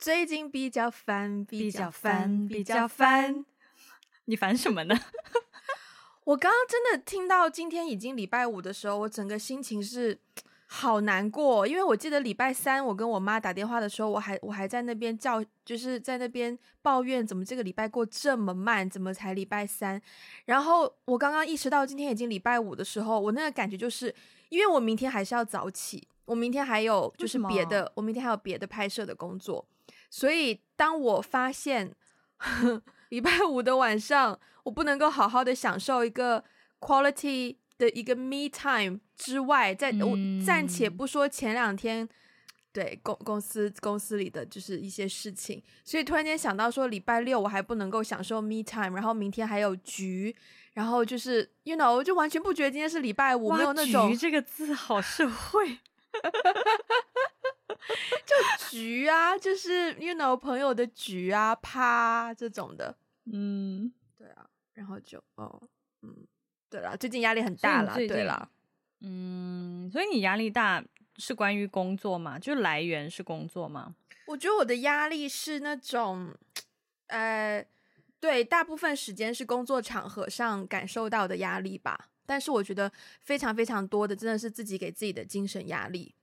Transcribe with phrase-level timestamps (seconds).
[0.00, 3.44] 最近比较烦，比较烦，比较烦。
[4.24, 4.98] 你烦什么呢？
[6.24, 10.18] 我刚刚真的听到今天已经礼拜五的时候，我整个心情是
[10.66, 20.00] 好难过，因为我记得礼拜三我跟我妈打电话的时候，我还我还在那边叫，就是在那边抱怨怎么这个礼拜过这么慢，怎么才礼拜三？
[20.46, 24.14] 然后我刚刚意识到今天已经礼拜五的时候，我那个感觉就是，
[24.48, 29.66] 因为我明天还是要早起，我明天还有就是别的，我明天还有别的拍摄的工作。
[30.10, 31.94] 所以，当我发现
[32.36, 36.44] 呵 礼拜五的晚上我不能够好好的享受一个
[36.80, 42.08] quality 的一个 me time 之外，在我暂且不说前两天
[42.72, 50.34] 对公公司公司里的就是一些事情，所以突然间想到说礼拜六我还不能够享受 me time，然后明天还有局，
[50.74, 55.78] 然后就是 you know 就完全不觉得今天是礼拜五，没有那种局这个字好社会。
[58.26, 62.96] 就局啊，就是 you know 朋友的局啊，趴这种的，
[63.32, 65.62] 嗯，对啊，然后就哦，
[66.02, 66.26] 嗯，
[66.68, 68.50] 对了，最近压力很大了，对了，
[69.00, 70.84] 嗯，所以你压力大
[71.16, 72.38] 是关于工作吗？
[72.38, 73.94] 就来源是工作吗？
[74.26, 76.32] 我觉得我的压力是那种，
[77.08, 77.66] 呃，
[78.20, 82.08] 对，大部分时间是工作场合上感受到的压力吧。
[82.26, 86.14] 但是我觉得非常非常多的，真的是自己给自己的精神压力。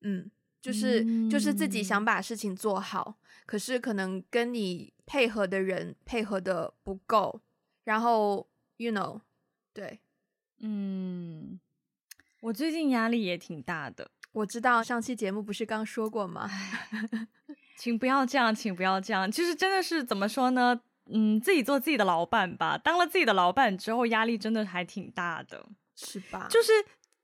[0.00, 0.30] 嗯，
[0.60, 3.16] 就是、嗯、就是自己想把事情做好，
[3.46, 7.40] 可是可能跟你配合的人配合的不够，
[7.84, 9.20] 然后 you know，
[9.72, 10.00] 对，
[10.58, 11.58] 嗯，
[12.40, 14.10] 我最近压力也挺大的。
[14.32, 16.48] 我知道上期节目不是刚说过吗？
[17.76, 19.30] 请不要这样，请不要这样。
[19.30, 20.80] 其实真的是怎么说呢？
[21.06, 22.78] 嗯，自己做自己的老板吧。
[22.78, 26.46] 当了自己的老板之后，压力真的还挺大的，是吧？
[26.48, 26.70] 就是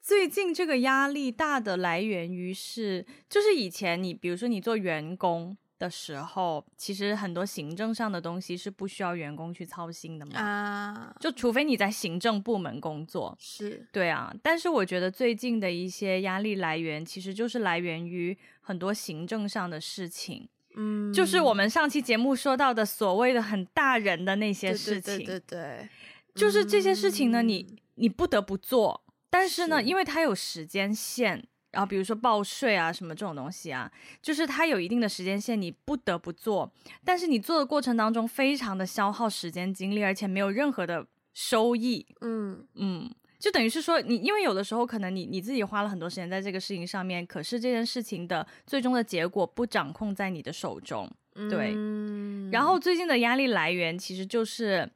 [0.07, 10.39] 最近这个压力大的来源于是，就是以前你比如说你做员工的时候，其实很多行政上的东西是不需要员工去操心的嘛。
[10.39, 14.33] 啊，就除非你在行政部门工作，是对啊。
[14.45, 20.49] 但是我觉得最近的一些压力来源，其实就是来源于很多行政上的事情。
[20.77, 25.89] 嗯，就是我们上期节目说到的所谓的很大人的那些事情，对对对，对对，
[26.37, 29.03] 就是这些事情呢，嗯、你你不得不做，
[29.39, 33.91] 但是呢，是因为它有时间线，然后比如说报税啊什么这种东西啊，
[34.23, 36.73] 就是它有一定的时间线，你不得不做，
[37.05, 43.11] 但是你做的过程当中非常的消耗时间精力，而且没有任何的收益，嗯嗯。
[43.39, 51.75] 就等于是说，你因为有的时候可能你你自己花了很多时间在这个事情上面，可是这件事情的最终的结果不掌控在你的手中，对。
[51.77, 54.91] 嗯、然后最近的压力来源其实就是，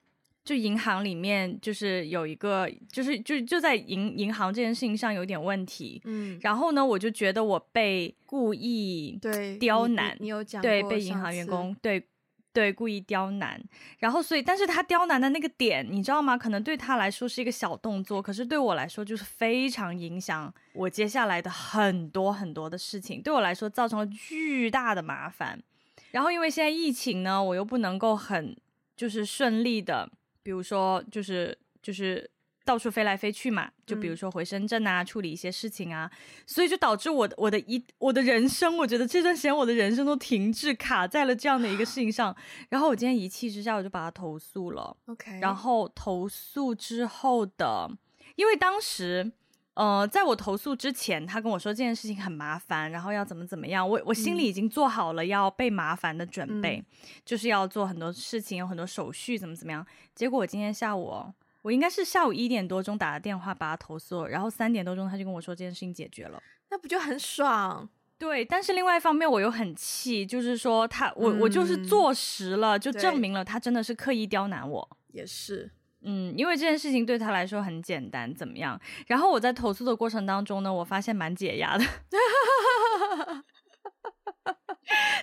[0.45, 6.39] 就银行里面就是有一个，就是就就在银银行这件事情上有点问题，嗯。
[6.43, 12.07] 然后呢，我就觉得我被故意对刁难，你，你有讲对，被银行员工对。
[12.53, 13.63] 对，故意刁难，
[14.01, 16.37] 然后所以，但是他刁难的那个点，你知道吗？
[16.37, 25.63] 可能对他来说是一个小动作，可是对我来说就是非常影响我接下来的很多很多的事情，对我来说造成了巨大的麻烦。
[26.11, 28.57] 然后因为现在疫情呢，我又不能够很
[28.97, 30.11] 就是顺利的，
[30.43, 32.31] 比如说就是就是。
[32.63, 36.09] 到处飞来飞去嘛，就比如说回深圳啊，嗯、处理一些事情啊，
[36.47, 42.37] 所以就导致我的我的一我的人生，我觉得这段时间我的人生都停滞卡在了这样的一个事情上。
[42.69, 44.97] 然后我今天一气之下，我就把他投诉了。
[45.07, 47.91] OK，然后投诉之后的，
[48.37, 49.33] 因为当时
[49.81, 56.85] 呃，在我投诉之前，他跟我说这件事情很麻烦，然后要怎么怎么样，我我心里已经做好了要被麻烦的准备，嗯、
[57.25, 59.87] 就是要做很多事情，有很多手续，怎么怎么样。
[60.15, 61.33] 结果我今天下午。
[61.63, 67.87] 我应该是下午一点多钟打的电话把他投诉，然后三点多钟他就跟我说这件事情解决了，那不就很爽？
[68.17, 74.97] 对，但是另外一方面我又很气，就是说他我、嗯、我就是坐实了，就证明了他真的是刻意刁难我。
[75.09, 75.71] 也是，
[76.03, 78.81] 嗯，因为这件事情对他来说很简单，怎么样？
[79.07, 81.85] 然后我在投诉的过程当中呢，我发现蛮解压的。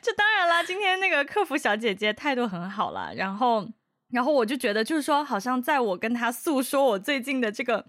[0.02, 3.68] 这当然啦，今天那个客服小姐姐态度很好啦，然后。
[4.10, 7.86] 然后我就觉得，就是说，好像在我跟他诉说我最近的这个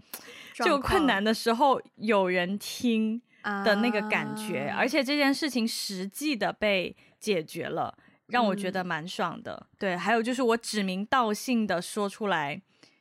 [0.53, 7.97] 这个困难的时候，有人听的那个感觉，啊、而且这件事情实际的被解决了，
[8.27, 9.55] 让我觉得蛮爽的。
[9.55, 12.61] 嗯、对，还有就是我指名道姓的说出来，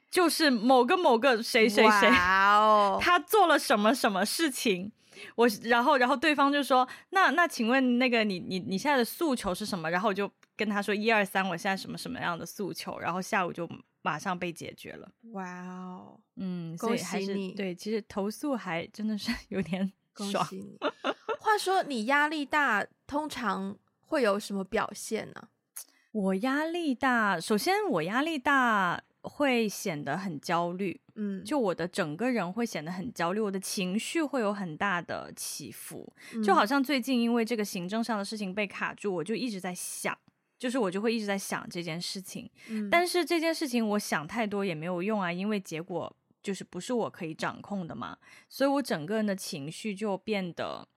[0.09, 2.09] 就是某个某个谁谁谁，
[3.01, 4.91] 他做了什么什么事情。
[5.35, 13.67] 我然后然后对方就说：“那那请问那个你你你现在的诉求是什么？”然后我就跟他说：“一二三，我现在什么什么样的诉求？”然后下午就
[14.03, 15.09] 马上被解决了。
[15.31, 17.33] 哇哦，嗯，所以还是。
[17.53, 20.31] 对，其实投诉还真的是有点爽。
[20.31, 20.77] 恭喜你。
[21.39, 25.47] 话说你压力大，通常会有什么表现呢？
[26.11, 40.17] 我压力大，首先我压力大会显得很焦虑，嗯，就我的整个人会显得很焦虑，我的情绪会有很大的起伏，嗯，就好像最近因为这个行政上的事情被卡住，我就一直在想，
[40.57, 50.87] 就是我就会一直在想这件事情，嗯，但是这件事情我想太多也没有用啊，因为结果就是不是我可以掌控的嘛，所以我整个人的情绪就变得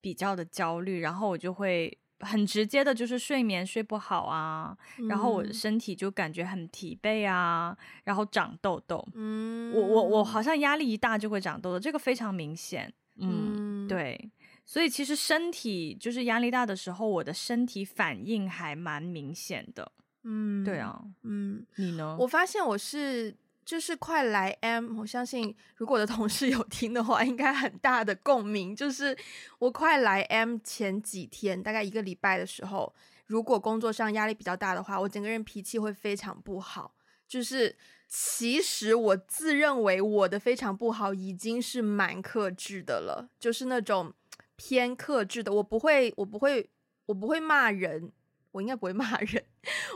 [0.00, 1.98] 比较的焦虑，然后我就会。
[2.20, 9.06] 很直接的，就是睡眠睡不好啊，嗯、然后我的身体就感觉很疲惫啊，然后长痘痘。
[9.14, 12.92] 嗯，我我我好像压力一大就会长痘痘，这个非常明显。
[13.16, 14.30] 嗯，嗯对，
[14.64, 19.92] 所以其实身体就是压力大的时候，我的身体反应还蛮明显的。
[20.24, 22.16] 嗯，对啊，嗯，你呢？
[22.20, 23.34] 我发现我是。
[23.66, 28.74] 就是快来 M，我相信如果我的同事有听的话，应该很大的共鸣。
[28.76, 29.14] 就是
[29.58, 32.94] 我快来 M 前几天，大概一个礼拜的时候，
[33.26, 36.94] 如果工作上压力比较大的话，我整个人脾气会非常不好。
[37.26, 37.76] 就是
[38.06, 44.14] 其实我自认为我的非常不好已经是蛮克制的了，就是那种
[44.54, 46.70] 偏克制的，我不会，我不会，
[47.06, 48.12] 我不会骂人。
[48.56, 49.44] 我应该不会骂人，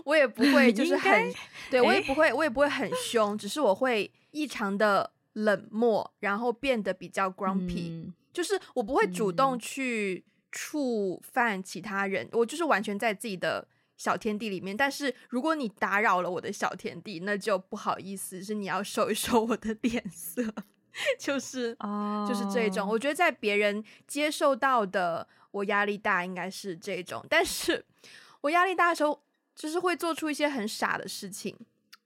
[0.04, 1.32] 我也不会 就是很，
[1.70, 10.22] 对我也不会，欸、我也不会很凶，只是我会异常的冷漠，然后变得比较 grumpy，嗯、就是我不会主动去
[10.52, 13.66] 触犯其他人，嗯、我就是完全在自己的
[13.96, 14.76] 小天地里面。
[14.76, 20.44] 但是如果你打扰了我的小天地，那就不好意思，是你要收一收我的脸色，
[21.18, 22.86] 就是、哦、就是这种。
[22.86, 27.86] 我觉得在别人接受到的我压力大，应该是这种，但是。
[28.42, 29.22] 我压力大的时候，
[29.54, 31.56] 就是会做出一些很傻的事情，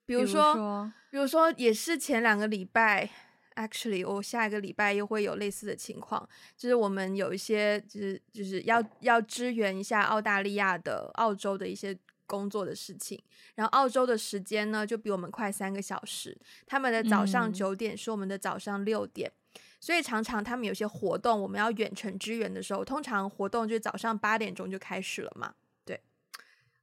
[0.05, 3.09] 比如说，比如说，也是前两个礼拜
[3.55, 11.97] ，actually，我下一个礼拜又会有类似的情况，就是我们有一些，就是就是要要支援一下澳大利亚的、澳洲的一些
[12.27, 13.23] 工作的事情，
[13.55, 25.55] 然后澳洲的时间呢就比我们快三个小时，他们的早上九点是我们的早上六点，嗯、所以常常他们有些活动，我们要远程支援的时候，通常活动就早上八点钟就开始了嘛。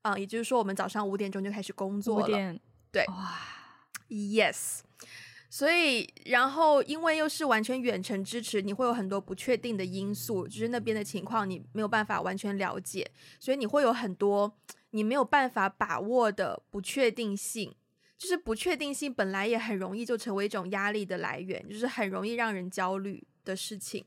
[0.03, 2.25] 嗯，也就是说，我们早上五点钟就开始工作了。
[2.25, 2.59] 五点，
[2.91, 3.39] 对，哇
[4.09, 4.79] ，yes。
[5.49, 14.57] 所以，然后因为又是完全远程支持，你会有很多不确定的因素，就是那边的情况你没有办法完全了解，所以你会有很多
[14.91, 17.75] 你没有办法把握的不确定性。
[18.17, 24.05] 就是不确定性本来也很容易就成为一种压力的来源，就是很容易让人焦虑的事情。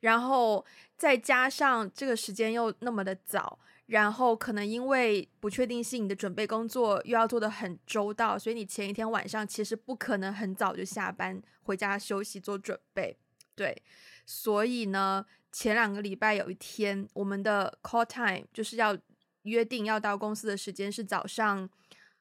[0.00, 0.64] 然后
[0.96, 3.58] 再加上这个时间又那么的早。
[3.88, 13.16] 然后可能因为不确定性，你的准备工作又要做的很周到，所以你前一天晚上其实不可能很早就下班回家休息做准备。
[13.54, 13.82] 对，
[14.26, 18.94] 所以呢，前两个礼拜有一天，我们的 call time 就是要
[19.44, 21.66] 约定要到公司的时间是早上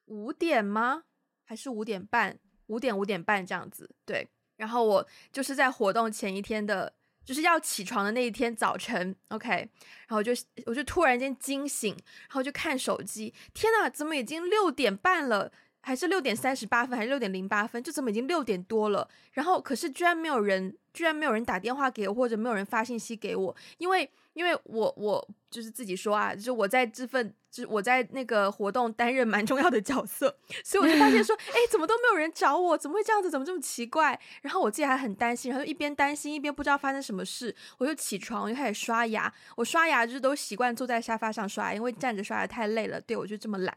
[0.06, 1.04] 五点吗？
[1.44, 2.40] 还是五点半？
[2.68, 3.94] 五点五点半这样子。
[4.06, 4.26] 对，
[4.56, 6.94] 然后我就是在活动前一天的。
[7.28, 10.32] 就是要起床的那一天早晨，OK，然后就
[10.66, 15.52] 我就突然间惊醒，然后就看手机，天呐，怎么已经六点半了？
[15.82, 16.98] 还是六点三十八分？
[16.98, 17.84] 还是六点零八分？
[17.84, 19.10] 就怎么已经六点多了？
[19.34, 24.10] 然后可是居然没有人，居然没有人打电话给我，或者没有人发信息给我，因为。
[24.34, 32.78] 因为我我就是自己说啊，就是我在这份，是我在那个活动担任蛮重要的角色，所以我就发现说，哎，怎么都没有人找我？
[32.78, 33.30] 怎么会这样子？
[33.32, 34.20] 怎么这么奇怪？
[34.42, 39.34] 然后我自己还很担心，然后一边担心一边不知道发生什么事，我就起床，我就开始刷牙。
[39.56, 43.02] 我刷牙就是都习惯坐在沙发上刷，因为站着刷牙太累了。
[43.02, 43.76] 对，我就这么懒。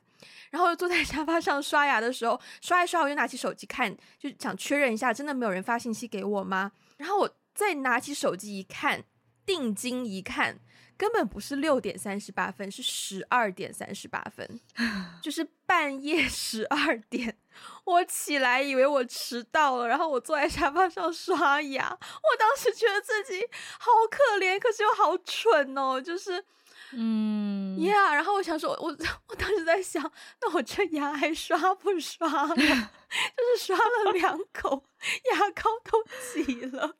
[0.50, 6.72] 然后坐在沙发上刷牙的时候，刷一刷，我就拿起手机看，就想确认一下，真的没有人发信息给我吗？
[6.98, 9.04] 然后我再拿起手机一看。
[9.46, 10.60] 定睛一看，
[11.00, 14.60] 根本不是六点三十八分，是十二点三十八分，
[15.22, 17.38] 就是半夜十二点。
[17.84, 21.88] 我起来以为我迟到了，然后我坐在沙发上刷牙。
[21.90, 23.40] 我当时觉得自己
[23.78, 26.44] 好可怜，可是又好蠢哦，就是，
[26.92, 28.12] 嗯，Yeah。
[28.12, 28.94] 然后我想说，我
[29.28, 30.02] 我当时在想，
[30.42, 32.54] 那我这牙还刷不刷了？
[32.54, 34.84] 就是刷了两口，
[35.32, 36.04] 牙膏都
[36.34, 36.96] 挤了。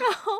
[0.00, 0.32] 然后，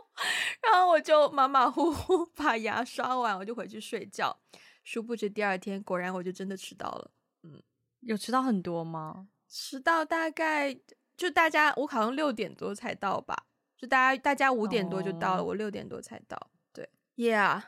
[0.62, 4.36] 然后我就马马虎虎把牙刷完，我就回去睡觉。
[4.84, 7.10] 殊不知第二天，果然我就真的迟到了。
[7.42, 7.62] 嗯，
[8.00, 9.28] 有迟到很多吗？
[9.48, 10.78] 迟到大概
[11.16, 13.46] 就大家，我好像六点多才到吧。
[13.76, 16.50] 就大家大家五点多就到了，哦、我六点多才到。
[16.72, 17.62] 对，Yeah，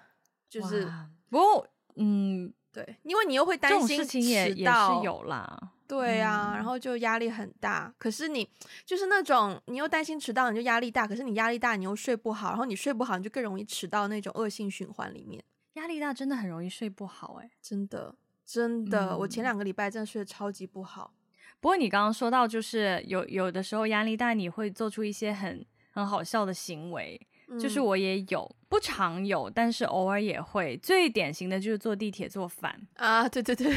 [0.48, 0.90] 就是
[1.28, 5.72] 不过，嗯，对，因为你又会担心迟到，事情也也是有啦。
[5.86, 7.92] 对啊，嗯、然后就压力很大。
[7.96, 8.46] 可是你
[8.84, 11.06] 就是那种你又担心迟到，你就压力大。
[11.06, 15.42] 可是你压力大，你又睡不好，然后你睡不好，你就更容易迟到那种恶性循环里面。
[15.74, 21.14] 压力大真的很容易睡不好，欸，哎，真的真的，嗯，我前两个礼拜真的睡得超级不好。
[21.60, 27.27] 不过你刚刚说到，就是有有的时候压力大，你会做出一些很很好笑的行为，嗯，
[27.60, 30.76] 就是我也有，不常有，但是偶尔也会。
[30.82, 33.72] 最典型的就是坐地铁坐反啊，对对对。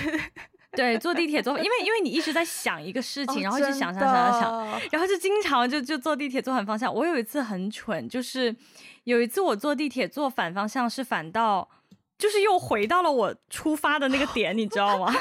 [0.73, 6.93] 对，坐地铁坐，因为因为你一直在想一个事情，哦、然后一直想想想想想，然后就经常就就坐地铁坐反方向。
[6.93, 8.55] 我有一次很蠢，就是
[9.03, 11.69] 有一次我坐地铁坐反方向，是反倒
[12.17, 15.13] 就是又回到了我出发的那个点，你知道吗？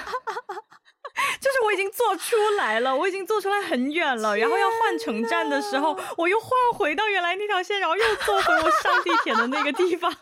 [1.41, 10.15] 就是我已经坐出来了，我已经坐出来很远了，然后要换乘站的时候，我又换回到原来那条线，然后又坐回我上地铁的那个地方。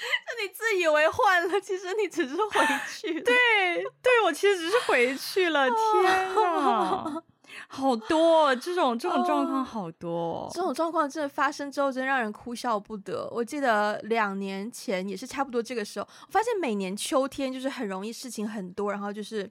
[0.00, 3.20] 那你自以为换了，其实你只是回去。
[3.20, 5.68] 对，对我其实只是回去了。
[5.68, 5.74] 天
[6.44, 7.12] 啊，
[7.70, 13.28] 好多这种这种状况，好多这种状况真的发生之后，真的让人哭笑不得。
[13.30, 19.48] 我记得两年前也是差不多这个时候，我发现每年秋天就是很容易事情很多，然后就是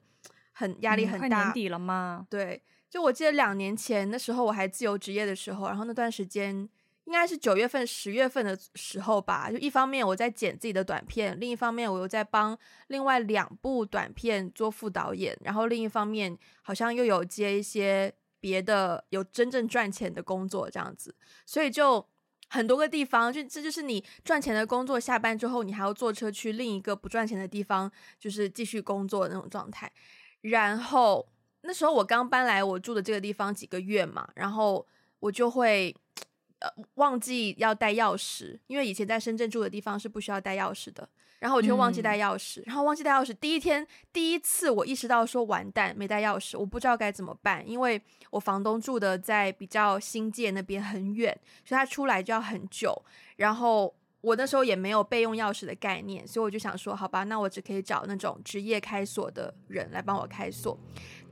[0.52, 1.26] 很压力很大。
[1.26, 2.26] 嗯、快年底了吗？
[2.28, 2.60] 对，
[2.90, 6.68] 就我记得两年前的时候我还自由职业的时候，然后那段时间。
[7.08, 9.50] 应该是九月份、十月份的时候吧。
[9.50, 12.56] 就一方面我在剪自己的短片，另一方面我又在帮
[12.88, 21.14] 另外两部短片做副导演，然后另一方面好像又有接一些别的有真正赚钱的工作这样子，
[21.46, 22.06] 所以就
[22.50, 29.90] 很多个地方，就这就是你赚钱的工作，下班之后你还要坐车去另一个不赚钱的地方，就是继续工作的那种状态。
[30.42, 31.26] 然后
[31.62, 34.86] 那时候我刚搬来我住的这个地方几个月嘛，然后
[35.20, 35.96] 我就会。
[36.60, 41.08] 呃，忘记要带钥匙，因为以前在深圳住的地方是不需要带钥匙的。
[41.38, 43.32] 然后我就忘记带钥匙，嗯、然后忘记带钥匙。
[43.32, 51.32] 第一天，第一次我意识到说完蛋，没带钥匙，我不知道该怎么办，因为我房东住的在比较新界那边很远，
[51.64, 53.00] 所以他出来就要很久。
[53.36, 60.76] 然后我那时候也没有备用钥匙的概念，所以我就想说，好吧，那我只可以找那种职业开锁的人来帮我开锁。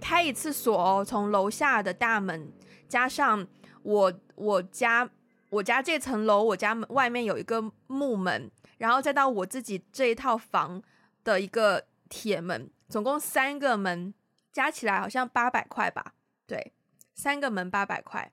[0.01, 2.53] 开一次锁哦，从楼下的大门
[2.89, 3.45] 加上
[3.87, 5.09] 我我家。
[5.49, 10.83] 我家这层楼，我家门外面有一个木门，然后再到我自己这一套房
[11.23, 14.13] 的一个铁门，总共三个门，
[14.53, 16.15] 加起来好像八百块吧？
[16.49, 16.73] 对，
[17.15, 18.31] 三个门八百块。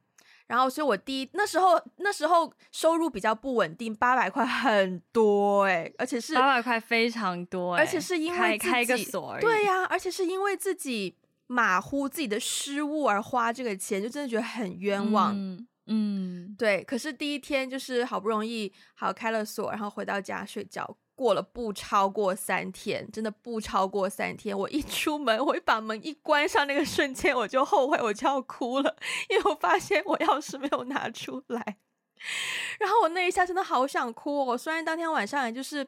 [0.47, 9.37] 然后，所以我第一那时候那时候收入比较不稳定，八百块很多哎，而且是八百块非常多，而且是因为开开个锁。
[9.39, 11.15] 对呀，而且是因为自己
[11.47, 15.33] 马虎自己的失误而花这个钱，就真的觉得很冤枉。
[15.35, 16.83] 嗯嗯，对。
[16.83, 24.57] 可是第一天就是好不容易好开了锁，然后回到家睡觉，过了不超过三天，真的不超过三天。
[24.57, 28.95] 我一出门，我一把门一关上，那个瞬间我就后悔，我就要哭了，
[29.29, 31.77] 因为我发现我钥匙没有拿出来。
[32.79, 34.57] 然后我那一下真的好想哭哦。
[34.57, 35.87] 虽然当天晚上也就是。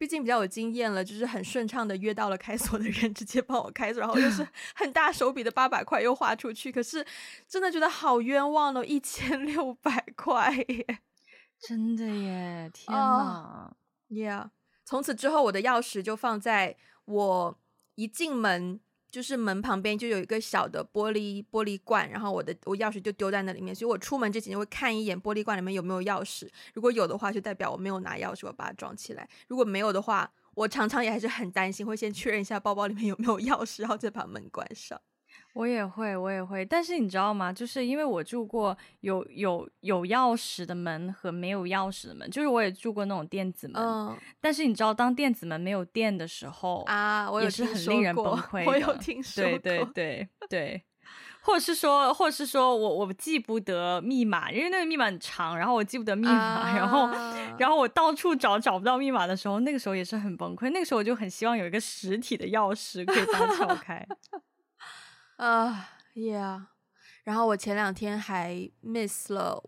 [0.00, 7.04] 毕竟比较有经验了，就是很顺畅的约到了开锁的人，直接帮我开锁，然后就是 很大手笔的八百块又花出去，可是
[7.48, 11.00] 真的觉得好冤枉哦，一千六百块耶，
[11.58, 13.74] 真的耶，天哪
[14.08, 14.50] ，uh，Yeah，
[14.84, 17.58] 从此之后我的钥匙就放在我
[17.96, 18.78] 一进门。
[19.10, 35.00] 就是门旁边就有一个小的玻璃玻璃罐，然后我的我钥匙就丢在那里面，所以我出门之前就会看一眼玻璃罐里面有没有钥匙，如果有的话，就代表我没有拿钥匙，我把它装起来；如果没有的话，我常常也还是很担心，会先确认一下包包里面有没有钥匙，然后再把门关上。
[35.54, 37.52] 我也会，我也会，但是你知道吗？
[37.52, 43.82] 就是因为我住过有有有钥匙的门和没有钥匙的门，就是我也住过那种电子门。
[43.82, 48.70] 嗯，但是你知道，当电子门没有电的时候啊，我也是很令人崩溃的。
[48.70, 50.82] 我有听说过，对对对 对，
[51.40, 57.08] 或者是说，或者是说我我记不得密码，因为那个密码很长，然后我记不得密码，啊、然后
[57.58, 60.70] 然后我到处找找不到密码的时候，那个时候也是很崩溃。
[60.70, 64.06] 那个时候我就很希望有一个实体的钥匙可以把它撬开。
[65.38, 66.62] 啊、uh，Yeah，
[67.22, 69.62] 然后我前两天还 miss 了，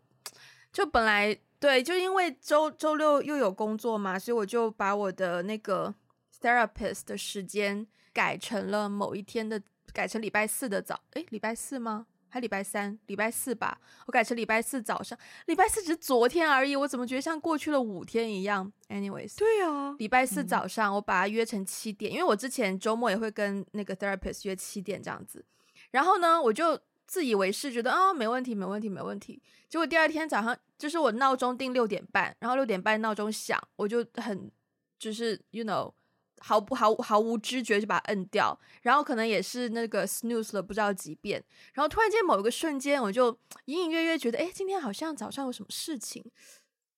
[0.73, 5.95] 就本来对，就因为周周六又有工作嘛，所以我就把我的那个
[6.41, 9.63] therapist 的时间改成了某一天的，
[9.93, 12.07] 改成礼拜四的早，诶，礼拜四吗？
[12.33, 12.99] 还礼拜三？
[13.07, 25.45] 礼拜四吧，我改成礼拜四早上，礼拜四只是昨天而已，我怎么觉得像过去了五天一样？Anyways，对啊，礼拜四早上我把它约成七点，嗯，因为我之前周末也会跟那个 therapist 约七点这样子。
[25.91, 29.43] 然后呢，我就自以为是，觉得啊、哦，没问题，没问题，没问题。
[29.69, 34.51] 结果第二天早上，就是我闹钟定六点半，然后六点半闹钟响，我就很
[34.99, 35.93] 就是 you know
[36.41, 41.43] 毫不毫毫无知觉就把它摁掉，然后可能也是那个 snooze 了不知道几遍，
[41.75, 46.25] 然后突然间某一个瞬间，我就隐隐约约觉得，哎，今天好像早上有什么事情。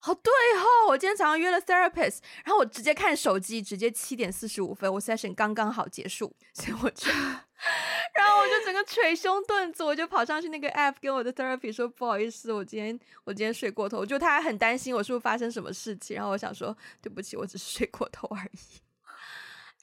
[0.04, 7.08] 哦，对哦，我今天早上约了 therapist，然后我直接看手机，直接七点四十五分，我 session 刚刚好结束，所以我就，
[8.14, 18.58] 然后我就整个捶胸顿足，我就跑上去那个 app 跟我的 therapist 说不好意思，我今天我今天睡过头，就他还很担心我是不是发生什么事情，然后我想说对不起，我只是睡过头而已。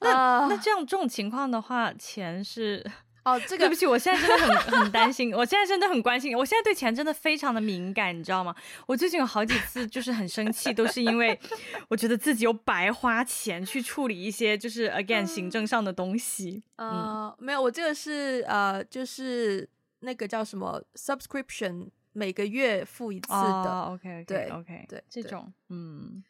[0.00, 2.84] 那、uh, 那这样这种情况的话，钱是？
[3.24, 8.54] 哦，这个对不起，我现在真的很很担心，我现在真的很关心，我现在对钱真的非常的敏感，你知道吗？
[8.86, 11.38] 我最近有好几次就是很生气，都是因为
[11.88, 16.62] 我觉得自己有白花钱去处理一些就是 again 行政上的东西。
[16.76, 19.68] 嗯，呃、没有，我这个是呃，就是
[20.00, 23.36] 那个叫什么 subscription，每个月付一次的。
[23.36, 26.24] 哦、OK OK 对 OK 对，这种嗯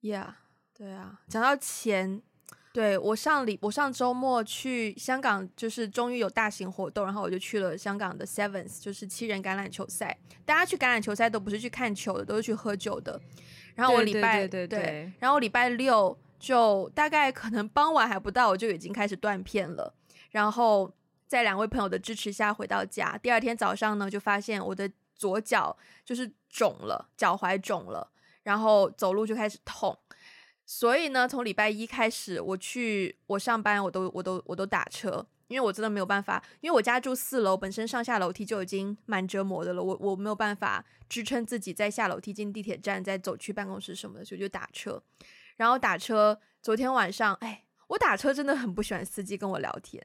[0.00, 0.28] ，Yeah，
[0.76, 2.22] 对啊，讲到钱。
[2.76, 10.14] 对，我上礼，我上周末去香港，就是终于有大型活动，然后我就去了香港的 Sevens，就是七人橄榄球赛。
[10.44, 13.18] 大家去橄榄球赛都不是去看球的，都是去喝酒的。
[13.74, 19.94] 然后我礼拜对对然后我礼拜六就大概可能傍晚还不到，我就已经开始断片了。
[20.32, 20.92] 然后
[21.26, 28.06] 在两位朋友的支持下回到家，第二天早上呢，就发现我的左脚就是肿了，脚踝肿了，
[28.42, 29.98] 然后走路就开始痛。
[30.66, 45.00] 所以呢，从礼拜一开始，我去我上班，我都我都我都打车，因为我真的没有办法，因为我家住四楼，本身上下楼梯就已经蛮折磨的了，我我没有办法支撑自己再下楼梯进地铁站，再走去办公室什么的，所以就打车。
[45.56, 50.04] 然后打车，昨天晚上，哎，我打车真的很不喜欢司机跟我聊天。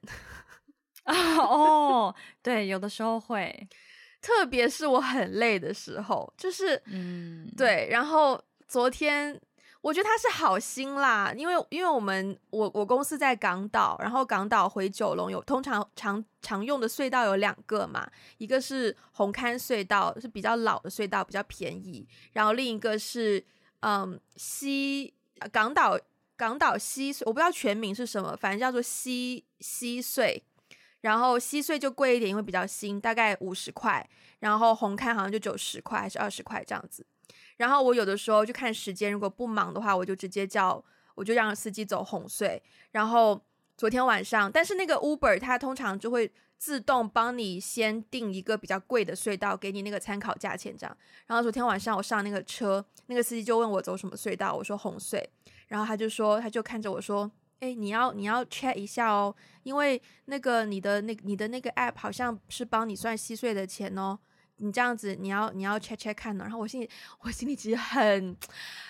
[1.05, 3.67] 啊 哦，对，有的时候会，
[4.21, 7.87] 特别是我很累的时候，就是，嗯，对。
[7.89, 9.41] 然后昨天。
[9.81, 18.07] 我觉得他是好心啦，因为因为我们我我公司在港岛，然后港岛回九龙有通常常常用的隧道有两个嘛，
[18.37, 23.43] 一个是红磡隧道，是比较老的隧道，比较便宜，然后另一个是
[23.79, 25.11] 嗯西
[25.51, 25.99] 港岛
[26.37, 30.39] 港岛西，我不知道全名是什么，反正叫做西西隧，
[31.01, 34.07] 然后西隧就贵一点，因为比较新，大概五十块，
[34.39, 37.03] 然后红磡好像就九十块还是二十块这样子。
[37.61, 42.59] 然后我有的时候就看时间，如果不忙的话，我就直接叫，我就让司机走红隧。
[42.89, 43.39] 然后
[43.77, 50.97] 昨天晚上，但是那个 Uber 它通常就会自动帮你先订一个比较贵的隧道，给你那个参考价钱这样。
[51.27, 55.23] 然后昨天晚上我上那个车，那个司机就问我走什么隧道，我说红隧。
[55.67, 64.17] 然后他就说，他就看着我说，哎，你要你要 check 一下哦，因为那个你的那你的那个 app 好像是帮你算西隧的钱哦。
[64.61, 66.89] 你这样子，你要你要 check check 看呢，然后我心里
[67.21, 68.37] 我心里其实很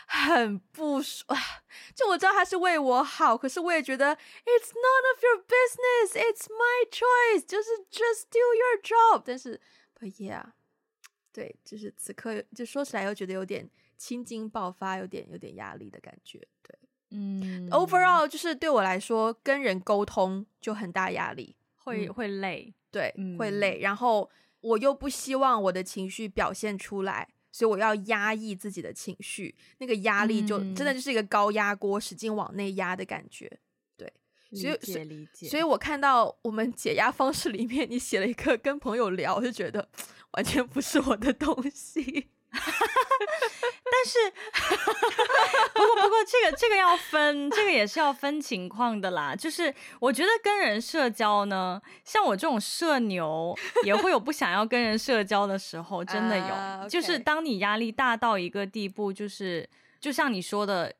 [0.06, 1.26] 很不爽，
[1.96, 9.24] 就我知道他是为我好，可是我也觉得 it's none of your business, it's my choice，就是 just do your job。
[9.26, 9.60] 但是
[9.98, 10.44] ，but yeah，
[11.32, 16.46] 对，就是此刻就说起来又觉得有点青筋爆发，有点有点压力的感觉。
[16.62, 16.78] 对，
[17.12, 24.30] 嗯，overall 就是对我来说跟人沟通就很大压力，会、嗯、会累，对，嗯、会累，然后。
[24.62, 33.60] 我又不希望我的情绪表现出来，所以我要压抑自己的情绪，那个压力就真的就是一个高压锅，使劲往内压的感觉。
[33.97, 34.12] 对，
[34.52, 35.28] 所以。
[35.50, 39.89] 所以我看到我们解压方式里面，你写了一个跟朋友聊，就觉得
[40.34, 42.28] 完全不是我的东西。
[43.92, 44.32] 但是，
[45.74, 49.36] 不过不过，这个这个要分，这个也是要分情况的啦。
[49.36, 56.46] 就是我觉得跟人社交呢，像我这种社牛，也会有不想要跟人社交的时候，真的有。
[56.46, 56.90] Uh.
[56.90, 59.68] 就是当你压力大到一个地步，就是
[60.00, 60.94] 就像你说的，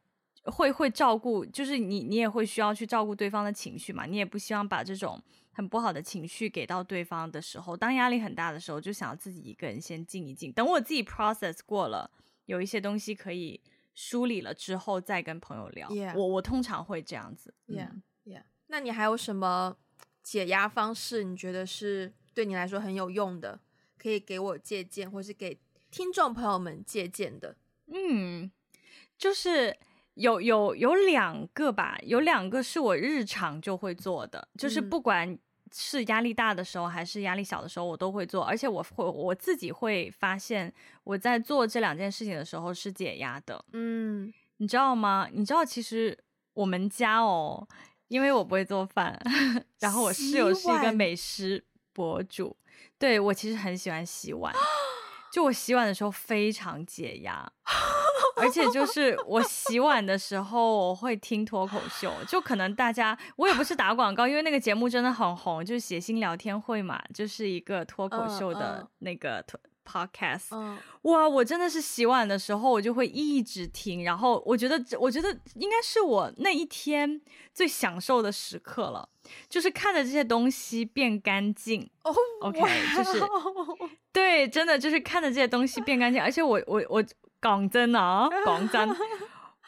[0.46, 5.22] 会会照顾，就是你你也会需要去照顾对方的情绪嘛，你也不希望把这种。
[5.54, 12.10] 很不好的情绪给到对方的时候，当压力很大的时候，就想要自己一个人先静一静，等我自己 process 过了，
[12.46, 13.60] 有一些东西可以
[13.94, 15.90] 梳理了之后，再跟朋友聊。
[16.16, 17.54] 我我通常会这样子。
[17.68, 17.92] Yeah,
[18.26, 18.44] yeah.
[18.68, 19.76] 那你还有什么
[20.24, 21.24] 解压方式？
[21.24, 23.60] 你觉得是对你来说很有用的，
[23.98, 25.60] 可以给我借鉴，或是给
[25.90, 27.58] 听众朋友们借鉴的？
[27.88, 28.52] 嗯，
[29.18, 29.78] 就是。
[30.16, 35.38] 有有有两个吧，有两个是我日常就会做的，就是不管
[35.74, 40.72] 是压力大的时候还是压力小的时候，我都会做，而且我会我自己会发现
[41.06, 43.64] 我在做这两件事情的时候是解压的。
[43.72, 45.30] 嗯，你知道吗？
[45.32, 46.18] 你知道其实
[46.54, 47.66] 我们家哦，
[48.10, 49.18] 因为我不会做饭，
[49.80, 52.58] 然后我室友是一个美食博主，
[53.00, 54.54] 对，我其实很喜欢洗碗，
[55.32, 57.50] 就我洗碗的时候非常解压。
[58.38, 77.20] 而且就是我洗碗的时候，我会听脱口秀，就可能大家我也不是打广告，因为那个节目真的很红，就是谐星聊天会嘛，就是一个脱口秀的那个脱 podcast，嗯，哇，我真的是洗碗的时候我就会一直听，然后我觉得我觉得应该是我那一天
[77.54, 79.10] 最享受的时刻了，
[79.50, 81.90] 就是看着这些东西变干净。
[82.04, 82.62] 哦，OK，
[82.96, 83.22] 就是
[84.14, 87.04] 对，真的就是看着这些东西变干净，而且我我我
[87.42, 88.90] 讲真啊， 讲真，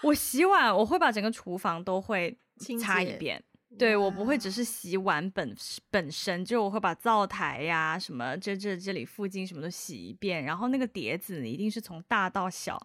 [0.04, 2.38] 我洗碗我会把整个厨房都会
[2.80, 3.44] 擦一遍。
[3.76, 5.56] 对，我不会只是洗碗本
[5.90, 12.80] 本身，就我会把灶台呀、啊、什么这这这里附近什么都洗一遍，然后那个碟子你一定是从大到小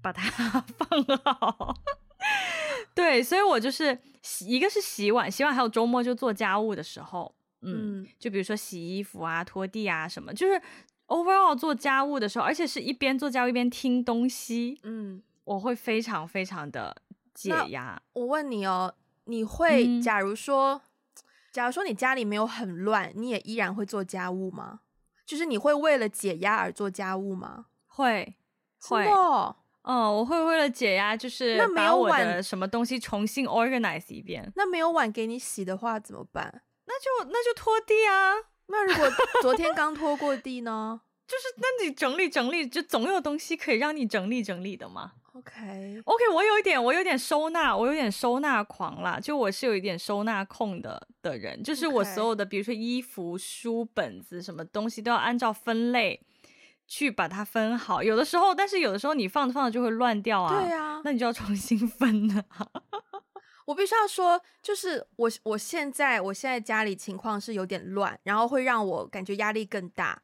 [0.00, 0.22] 把它
[0.78, 1.74] 放好。
[2.94, 10.62] 对，所以我就是洗，一个是洗碗，洗碗还有周末就做家务的时候，嗯，嗯就比如说洗衣服啊、拖地啊什么，就是
[11.10, 16.96] overall 做家务的时候，而且是一边做家务一边听东西，嗯，我会非常非常的
[17.34, 18.00] 解压。
[18.14, 18.94] 我问你哦。
[19.24, 20.80] 你会，假如说，嗯、
[21.52, 24.80] 假如说你家里没有很乱，你也依然会做家务吗？
[25.24, 27.66] 就是你会为了解压而做家务吗？
[27.86, 28.34] 会，
[28.80, 34.50] 会，哦，嗯，我会为了解压，就是把我的什么东西重新 organize 一遍。
[34.56, 36.62] 那没有碗给你洗的话怎么办？
[36.86, 38.34] 那就那就拖地啊。
[38.70, 39.10] 那如果
[39.42, 41.00] 昨天刚拖过地呢？
[41.26, 45.12] 就是那你整理整理，就总有东西可以让你整理整理的嘛。
[45.32, 49.20] Okay, 我有一点，我有点收纳，我有点收纳狂啦。
[49.20, 56.20] 就我是有一点收纳控的的人，就是我所有的，比如说衣服、书本子什么东西，都要按照分类
[56.88, 58.02] 去把它分好。
[58.02, 60.60] 有的时候，但是有的时候你放着放着就会乱掉啊。
[60.60, 62.44] 对啊，那你就要重新分了。
[63.66, 70.22] 我必须要说，就是我我现在我现在家里情况是有点乱，然后会让我感觉压力更大，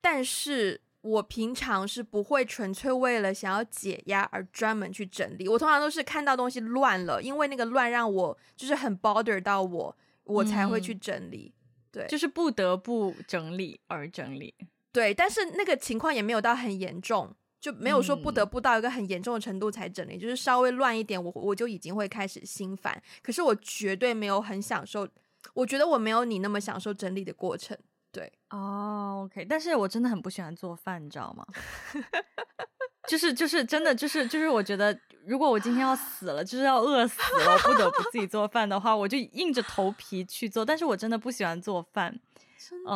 [0.00, 0.80] 但是。
[1.02, 11.54] 我平常是不会纯粹为了想要解压而专门去整理，我通常都是看到东西乱了，因为那个乱让我就是很 bother 到我，我才会去整理。
[11.54, 11.56] 嗯、
[11.92, 14.54] 对，就是不得不整理而整理。
[14.92, 23.00] 对，但是那个情况也没有到很严重，就没有说不得不到一个很严重的程度才整理，嗯、就是稍微乱一点，我我就已经会开始心烦。
[23.22, 25.06] 可是我绝对没有很享受，
[25.52, 27.76] 我觉得我没有你那么享受整理的过程。
[28.12, 31.46] 对哦、oh，OK，但是我真的很不喜欢做饭，你知道吗？
[33.06, 40.64] 就是就是真的就是就是，我觉得如果我今天要死了，就是要饿死了，我不得不自己做饭的话，我就硬着头皮去做。
[40.64, 42.18] 但是我真的不喜欢做饭，
[42.58, 42.90] 真的、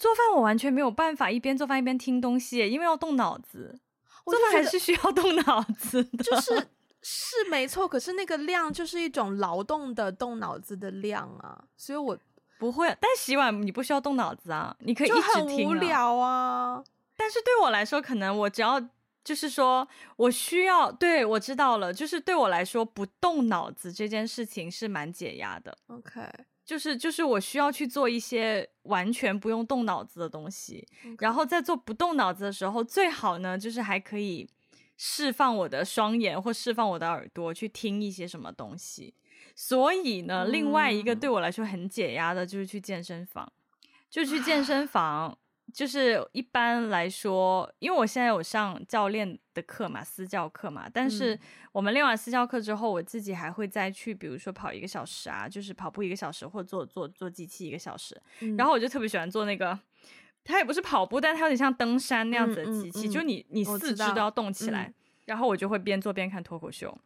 [0.00, 3.78] 做饭我完全没有办法一边做饭一边听东西，因为要动脑子。
[4.24, 6.68] 做饭还是需要动脑子的，就是
[7.02, 7.86] 是没错。
[7.86, 12.18] 可是那个量就是一种劳动的动脑子的量啊，所以我。
[12.58, 16.84] 不会，但洗碗你不需要动脑子啊，你可以一直听无聊啊。
[17.16, 18.78] 但是对我来说，可能我只要
[19.24, 25.74] 就是说我需要，对，我知道了，就是对我来说不动脑子这件事情是蛮解压的。
[25.86, 26.20] OK，
[26.70, 30.86] 就是就是我需要去做一些完全不用动脑子的东西.
[31.18, 34.48] 然后在做不动脑子的时候，最好呢就是还可以
[34.96, 39.12] 释放我的双眼或释放我的耳朵去听一些什么东西。
[39.56, 43.52] 所以呢，另外一个对我来说很解压的，就是去健身房。
[44.08, 45.36] 就去健身房，
[45.72, 50.88] 就是一般来说，因为我现在有上教练的课嘛，私教课嘛。
[50.92, 51.38] 但是
[51.72, 58.20] 我们练完私教课之后，我自己还会再去，比如说跑一个小时啊，就是跑步一个小时，或者做做做机器一个小时。
[58.56, 59.78] 然后我就特别喜欢做那个，
[60.44, 64.92] 它也不是跑步，但它有点像登山那样子的机器，就你你四肢都要动起来。
[65.26, 66.96] 然后我就会边做边看脱口秀。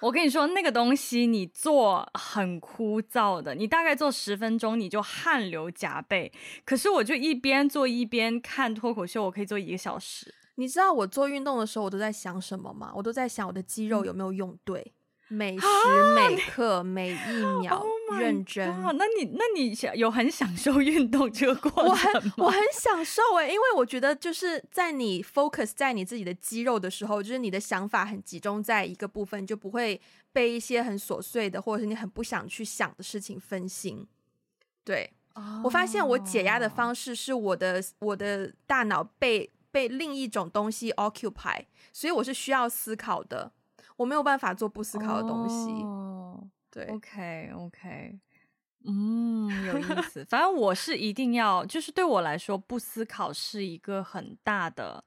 [0.00, 6.32] 我跟你说，那个东西你做很枯燥的，你大概做十分钟你就汗流浃背。
[6.64, 10.32] 可是我就一边做一边看脱口秀，我可以做一个小时。
[10.54, 12.92] 你知道我做运动的时候我都在想什么吗？
[12.94, 14.94] 我都在想我的肌肉有没有用对。
[15.28, 15.66] 每时
[16.14, 17.84] 每刻、啊、每一秒
[18.18, 18.66] 认真。
[18.96, 21.94] 那你那你想有很享受运动这个过程吗？
[21.94, 30.00] 我很我很享受哎、欸，因为我觉得就是在你 focus 在你自己的肌肉的时候，就是你的想法很集中在一个部分，就不会
[30.32, 34.06] 被一些很琐碎的或者是你很不想去想的事情分心。
[34.82, 35.44] 对，oh.
[35.64, 43.52] 我发现我解压的方式是我的我的大脑被被另一种东西 occupy，所以我是需要思考的。
[43.98, 45.82] 我没有办法做不思考的东西。
[45.82, 48.18] 哦，对，OK OK，
[48.84, 50.24] 嗯，有意思。
[50.30, 55.02] 反正我是一定要，就是对我来说，不思考是一个很大的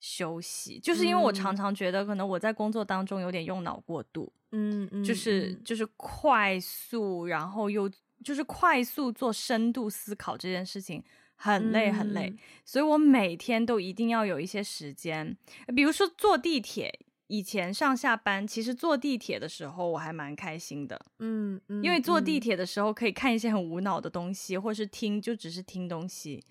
[0.00, 0.80] 休息。
[0.80, 7.86] 就是因为我常常觉得，可能我在工作当中有点用脑过度，嗯嗯，就是就是快速，然后又
[8.24, 15.36] 就是快速做深度思考这件事情很累很累，嗯，所以我每天都一定要有一些时间，
[15.76, 17.00] 比如说坐地铁。
[17.30, 26.42] 以前上下班，其实坐地铁的时候我还蛮开心的，嗯，嗯，因为坐地铁的时候可以看一些很无脑的东西，或是听就只是听东西.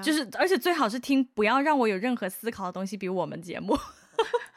[0.00, 3.76] 就是而且最好是听不要让我有任何思考的东西，比如我们节目。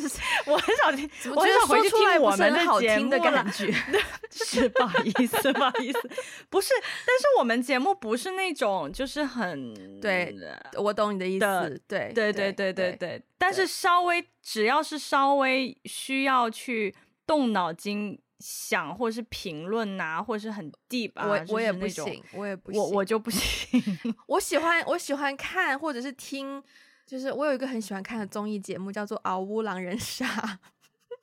[0.00, 3.74] 就 是我很少听，我觉得回去听我们的节目的感觉。
[4.30, 6.10] 是不好意思，不好意思，
[6.48, 6.72] 不是。
[6.80, 10.34] 但是我们节目不是那种，就是很对，
[10.76, 11.82] 我懂你的意思。
[11.88, 13.22] 对，对，对，对，对，对。
[13.36, 16.94] 但是稍微只要是稍微需要去
[17.26, 23.82] 动脑筋想，或者是评论啊，或者是很 deep 啊，我我也不行，我也不行，我我就不行。
[24.26, 26.62] 我喜欢我喜欢看或者是听。
[27.08, 30.26] 就是我有一个很喜欢看的综艺节目，叫做《嗷呜狼人杀》，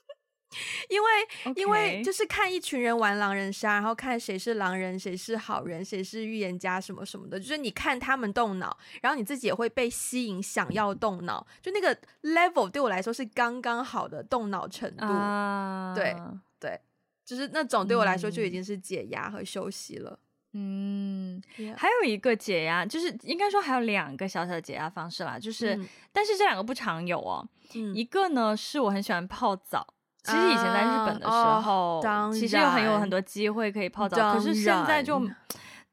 [0.89, 1.07] 因为
[1.45, 1.59] Okay.
[1.59, 7.39] 因为就是看一群人玩狼人杀，然后看谁是狼人，谁是好人，谁是预言家，什么什么的。
[7.39, 11.45] 就是你看他们动脑，然后你自己也会被吸引，想要动脑。
[11.61, 15.05] 就那个 level 对我来说是刚刚好的动脑程度。
[15.05, 16.15] Uh、对
[16.59, 16.81] 对，
[17.23, 20.17] 就是那种对我来说就已经是解压和休息了。
[20.55, 21.41] 嗯.
[21.77, 27.45] 还有一个解压，就是应该说还有两个小小的解压方式啦，就是，嗯、但是这两个不常有哦。
[27.75, 29.85] 嗯、一个呢是我很喜欢泡澡，
[30.23, 35.21] 其实以前在日本的时候，啊哦、其实有很有很多机会可以泡澡，可是现在就。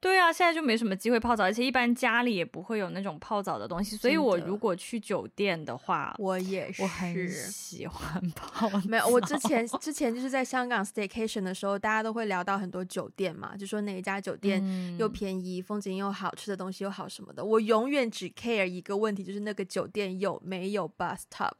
[0.03, 8.83] 对啊，现在就没什么机会泡澡，而且一般家里也不会有那种泡澡的东西，所以我如果去酒店的话，我也是，我很喜欢泡澡。
[8.89, 14.61] 没有，我之前 之前就是在香港 staycation 的时候，大家都会聊到很多酒店嘛，就说哪一家酒店
[14.99, 17.45] 又便宜，嗯、风景又好，吃的东西又好什么的。
[17.45, 21.53] 我永远只 care 一个问题，就是那个酒店有没有 bathtub。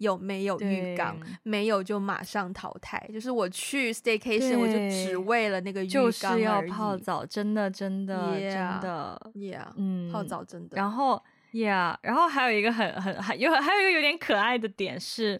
[0.00, 1.14] 有没有浴缸？
[1.42, 2.98] 没有就马上淘汰。
[3.12, 10.76] 就是我去 staycation，我就只为了那个浴缸就是要泡澡，真的真的 yeah, 真的，yeah，嗯，泡澡真的。
[10.78, 15.38] 然后，yeah，然后还有一个很很还有还有一个有点可爱的点是，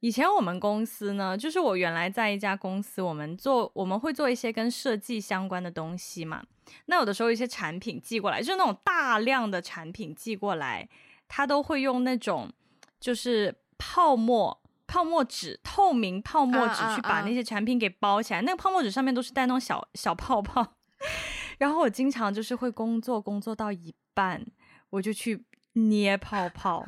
[0.00, 6.44] 以前我们公司呢，就是我原来在一家公司，我们做我们会做一些跟设计相关的东西嘛。
[6.84, 10.86] 那有的时候一些产品寄过来，就是那种大量的产品寄过来，
[11.26, 12.52] 他都会用那种
[13.00, 13.54] 就是。
[13.84, 18.46] 泡沫、泡沫纸、透明泡沫纸去把那些产品给包起来，uh, uh, uh.
[18.46, 20.74] 那个泡沫纸上面都是带那种小小泡泡。
[21.58, 24.46] 然后我经常就是会工作，工作到一半，
[24.90, 26.86] 我就去捏泡泡，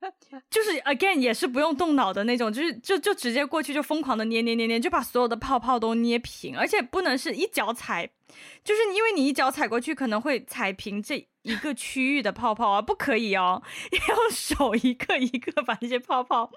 [0.50, 8.10] 就是 again 也是不用动脑的那种，就是就就直接过去就疯狂的捏捏捏捏，就把所有的泡泡都捏平，而且不能是一脚踩，
[8.62, 11.28] 就是因为你一脚踩过去可能会踩平这。
[11.44, 16.50] 一个区域的泡泡啊，不可以哦， 要用手一个一个把那些泡泡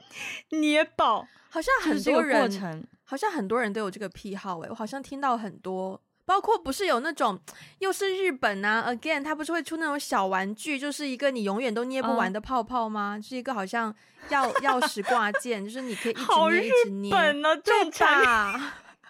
[0.52, 1.28] 捏爆。
[1.50, 7.38] 好像很多人，好像很多人都有这个癖好诶，我好像听到很多，包括不是有那种
[7.80, 13.18] 又是日本啊，again，它不是会出那种小玩具，就是一个你永远都捏不完的泡泡吗？
[13.18, 13.94] 嗯、是一个好像
[14.30, 17.14] 钥 钥匙挂件，就是你可以一直捏一直捏。
[17.14, 18.62] 好日本啊，这种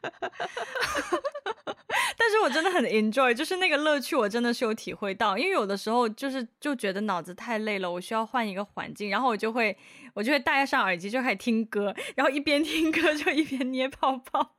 [2.18, 5.38] 但是我真的很 enjoy，就是那个乐趣，我真的是有体会到。
[5.38, 9.78] 因为有的时候就是就觉得脑子太累了，我需要换一个环境，然后我就会
[10.16, 14.56] 我就会戴上耳机就开始听歌，然后一边听歌就一边捏泡泡。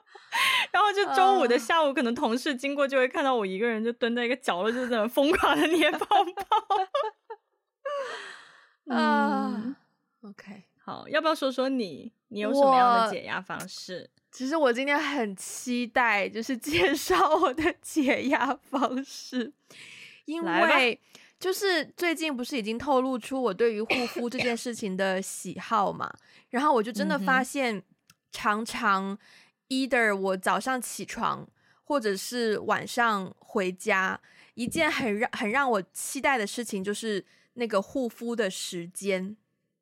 [0.70, 6.44] 然后就周五的下午，可能同事经过就会看到我一个人就蹲在一个角落，就在那疯狂的捏泡泡。
[8.94, 9.76] 啊
[10.22, 14.10] ，OK，好，要不要说说你，你有什么样的解压方式？
[14.32, 19.52] 其实我今天很期待，就是 介绍我的解压方式，
[20.24, 20.98] 因为
[21.38, 26.10] 就是最近不是已经透露出我对于护肤这件事情的喜好嘛，
[26.48, 27.82] 然后我就真的发现，
[28.30, 29.18] 常常
[29.68, 31.46] either 我早上起床，
[31.84, 34.18] 或者是晚上回家，
[34.54, 37.22] 一件很让很让我期待的事情就是
[37.54, 39.36] 那个护肤的时间，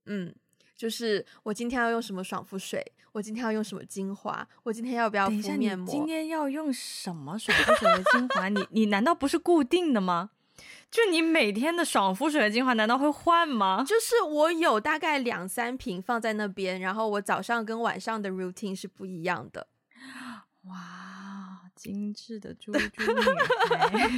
[0.06, 0.34] 嗯。
[0.81, 5.87] 就是我今天要用什么爽肤水，我今天要用什么精华，我今天要不要敷面膜？
[5.93, 8.49] 今天要用什么爽肤水的精华？
[8.49, 10.31] 你你难道不是固定的吗？
[10.90, 13.85] 就你每天的爽肤水的精华难道会换吗？
[13.87, 19.66] 就是我有大概两三瓶放在那边，然后我早上跟晚上的 routine 是不一样的。
[20.62, 22.88] 哇，精致的猪猪女
[23.69, 23.87] 孩，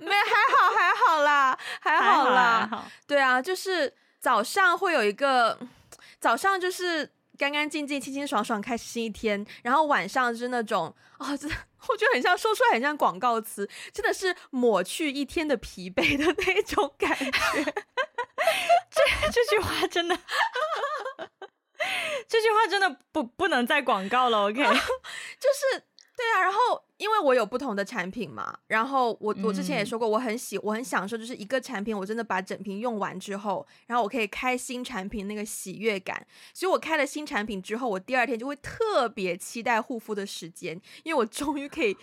[0.00, 5.58] 没还好还好啦，还好啦，还好，对啊，就是早上会有一个。
[6.20, 11.56] 早上就是干干净净、清清爽爽开始新一天，然后晚上就是那种啊， 真的、
[11.88, 17.30] 我觉得很像说出来很像广告词，真的是抹去一天的疲惫的那种感觉。
[18.90, 20.18] 这这句话真的，
[22.28, 24.48] 这句话真的不不能再广告了。
[24.48, 25.84] OK， 就是
[26.18, 26.58] 对啊，然后
[26.96, 41.96] 因为我有不同的产品嘛，然后我我之前也说过，我很喜我很享受，就是一个产品我真的把整瓶用完之后，然后我可以开新产品那个喜悦感，所以我开了新产品之后，我第二天就会特别期待护肤的时间，因为我终于可以，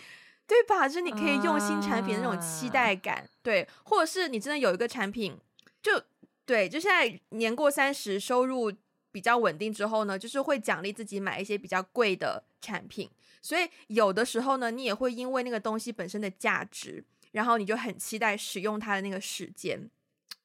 [0.46, 0.88] 对吧？
[0.88, 5.38] 就是你可以用新产品的那种期待感，啊、对，或者是你真的有一个产品，
[5.82, 6.02] 就
[6.46, 8.72] 对，就现在年过三十，收入
[9.12, 13.10] 比较稳定之后呢，就是会奖励自己买一些比较贵的产品。
[13.46, 19.88] 所以有的时候呢，你也会因为那个东西本身的价值，然后你就很期待使用它的那个时间。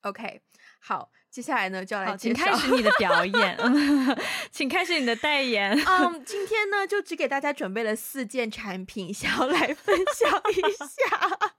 [0.02, 0.40] OK，
[0.80, 3.58] 好，接下来呢就要来请开始你的表演，
[4.52, 5.72] 请开始你的代言。
[5.84, 11.56] 嗯，um, 今天呢就只给大家准备了四件产品，想要来分享一下。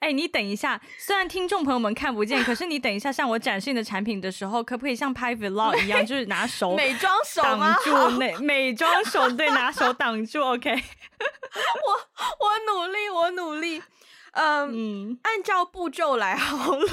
[0.00, 10.42] 哎，你等一下，虽然听众朋友们看不见，可是你等一下向我展示你的产品的时候，可不可以像拍 vlog 一样，就是拿手美妆手挡住那美妆手，对，拿手挡住。
[10.42, 11.92] OK， 我
[12.40, 13.82] 我努力，我努力，
[14.32, 14.70] 嗯，
[15.10, 16.88] 嗯按照步骤来好了。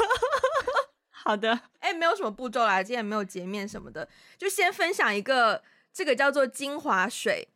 [1.11, 7.49] 好的， 哎，没有什么步骤啦，今天没有洁面什么的，就先分享一个，这个叫做精华水。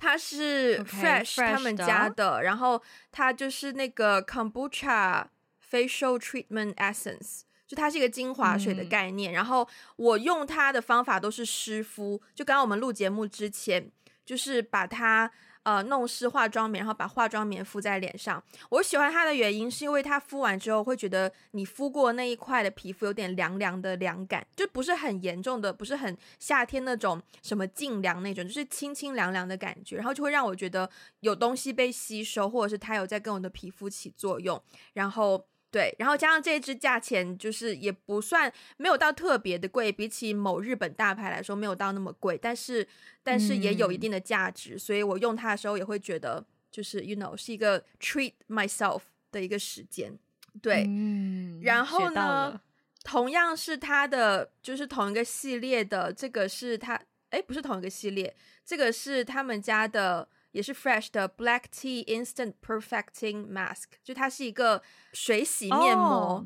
[0.00, 2.82] 它是 Fresh 他们家的，然后
[3.12, 5.26] 它就是那个 Kombucha
[5.70, 9.32] Facial Treatment Essence，就它是一个精华水的概念。
[9.32, 13.92] 然后我用它的方法都是湿敷，就刚刚我们录节目之前，
[14.24, 15.30] 就是把它。
[15.62, 18.42] 呃，弄湿化妆棉，然后把化妆棉敷在脸上。
[18.70, 30.88] 我喜欢它的原因是因为它敷完之后会觉得你敷过那一块的皮肤有点凉凉的凉感，就不是很严重的，不是很夏天那种什么净凉那种，就是清清凉凉的感觉，然后就会让我觉得
[31.20, 34.62] 有东西被吸收，或者是它有在跟我的皮肤起作用，
[34.94, 35.46] 然后。
[35.70, 42.86] 对，然后加上这一支价钱就是也不算没有到特别的贵，比起某日本大牌来说没有到那么贵，但是
[43.22, 50.18] 但是也有一定的价值，嗯、所以我用它的时候也会觉得就是 you know 是一个 treat myself 的一个时间。
[50.60, 52.60] 对，嗯、然后呢，
[53.04, 60.28] 同样是它的就是同一个系列的，这个是它哎不是同一个系列，这个是他们家的。
[60.52, 64.82] 也是 Fresh 的 Black Tea Instant Perfecting Mask，就它是一个
[65.12, 66.38] 水洗面膜。
[66.38, 66.42] Oh,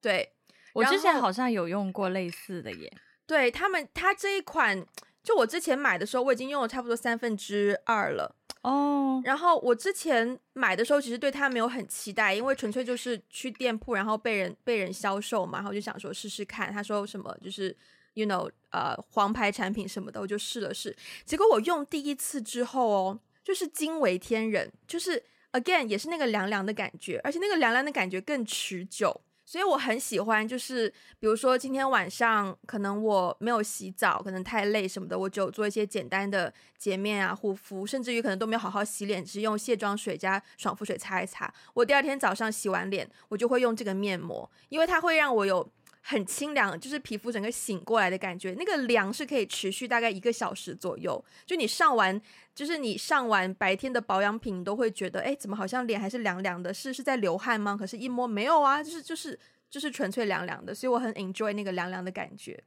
[0.00, 0.32] 对，
[0.74, 2.92] 我之前好像有用过类似的耶。
[3.26, 4.86] 对他们，它这一款，
[5.22, 8.34] 就我之前买的时候，我已经用了差不多三分之二了。
[8.62, 9.16] 哦。
[9.16, 9.26] Oh.
[9.26, 16.72] 然后我之前买的时候，其实对它没有很期待，因为纯粹就是去店铺，然后被人被人销售嘛，然后就想说试试看。
[16.72, 17.76] 他说什么就是
[18.14, 20.96] You know，呃，黄牌产品什么的，我就试了试。
[21.24, 23.20] 结果我用第一次之后哦。
[23.48, 30.46] 就是惊为天人，就是 again 也是那个凉凉的感觉，而且那个凉凉的感觉更持久，所以我很喜欢。
[30.46, 41.50] 就是比如说今天晚上可能我没有洗澡，可能太累什么的，我就做一些简单的洁面啊、护肤，甚至于可能都没有好好洗脸，只是用卸妆水加爽肤水擦一擦。
[41.72, 45.66] 我第二天早上洗完脸，我就会用这个面膜，因为它会让我有。
[46.10, 48.54] 很清凉，就是皮肤整个醒过来的感觉。
[48.58, 51.22] 那个凉是可以持续大概一个小时左右。
[51.44, 52.18] 就你上完，
[52.54, 56.72] 就是你上完白天的保养品，你都会觉得，哎，怎么好像脸还是凉凉的？
[56.72, 57.76] 是是在流汗吗？
[57.78, 60.74] 可是一摸没有啊，就是就是就是纯粹凉凉的。
[60.74, 62.58] 所以我很 enjoy 那个凉凉的感觉。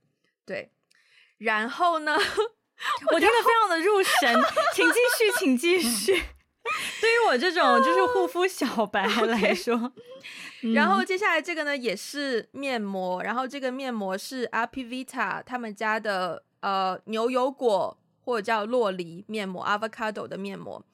[0.46, 0.70] 对，
[1.40, 2.14] 然后呢，
[3.12, 4.40] 我听得非常的入神，
[4.76, 6.22] 请继续，请继续。
[7.02, 9.92] 对于我这种就是护肤小白来说
[10.76, 20.86] 然后接下来这个呢也是面膜，然后这个面膜是 Apivita 他们家的呃牛油果或者叫洛梨面膜，avocado 的面膜。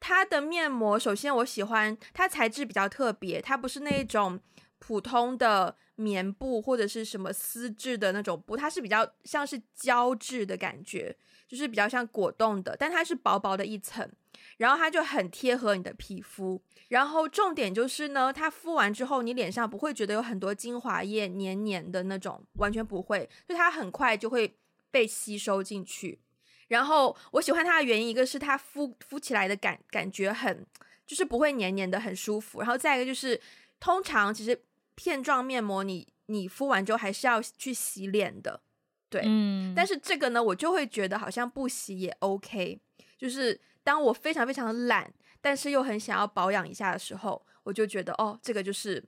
[0.00, 4.40] 它的面膜首先我喜欢它材质比较特别，它不是那种
[4.78, 11.14] 普通的棉布或者是什么丝质的那种布，它是比较像是胶质的感觉，
[11.46, 14.10] 就是比较像果冻的，但它是薄薄的一层。
[14.58, 24.54] 然后它就很贴合你的皮肤，然后重点就是呢，它敷完之后，你脸上不会觉得有很多精华液黏黏的那种，完全不会，就它很快就会
[24.90, 26.20] 被吸收进去。
[26.68, 30.66] 然后我喜欢它的原因，一个是它敷敷起来的感感觉很，
[31.06, 32.60] 就是不会黏黏的，很舒服。
[32.60, 33.40] 然后再一个就是，
[33.80, 34.62] 通常其实
[34.94, 38.60] 片状面膜你你敷完之后还是要去洗脸的，
[39.08, 39.72] 对，嗯。
[39.74, 42.78] 但是这个呢，我就会觉得好像不洗也 OK，
[43.16, 43.58] 就是。
[43.82, 49.02] 当我非常非常的懒，但是又很想要保养一下的时候，我就觉得哦，这个就是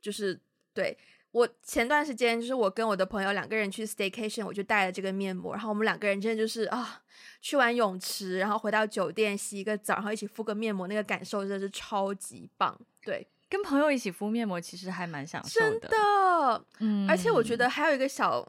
[0.00, 0.40] 就是
[0.72, 0.96] 对。
[1.32, 7.00] 我前段时间就是我跟我的朋友两个人去 staycation，我就带了这个面膜，然后我们两个人真的就是啊，
[7.40, 12.76] 去完泳池，然后回到酒店洗一个澡，然后一起敷个面膜，那个感受真的是超级棒。
[13.00, 15.70] 对，跟朋友一起敷面膜其实还蛮享受的。
[15.70, 18.44] 真的，嗯，而且我觉得还有一个小，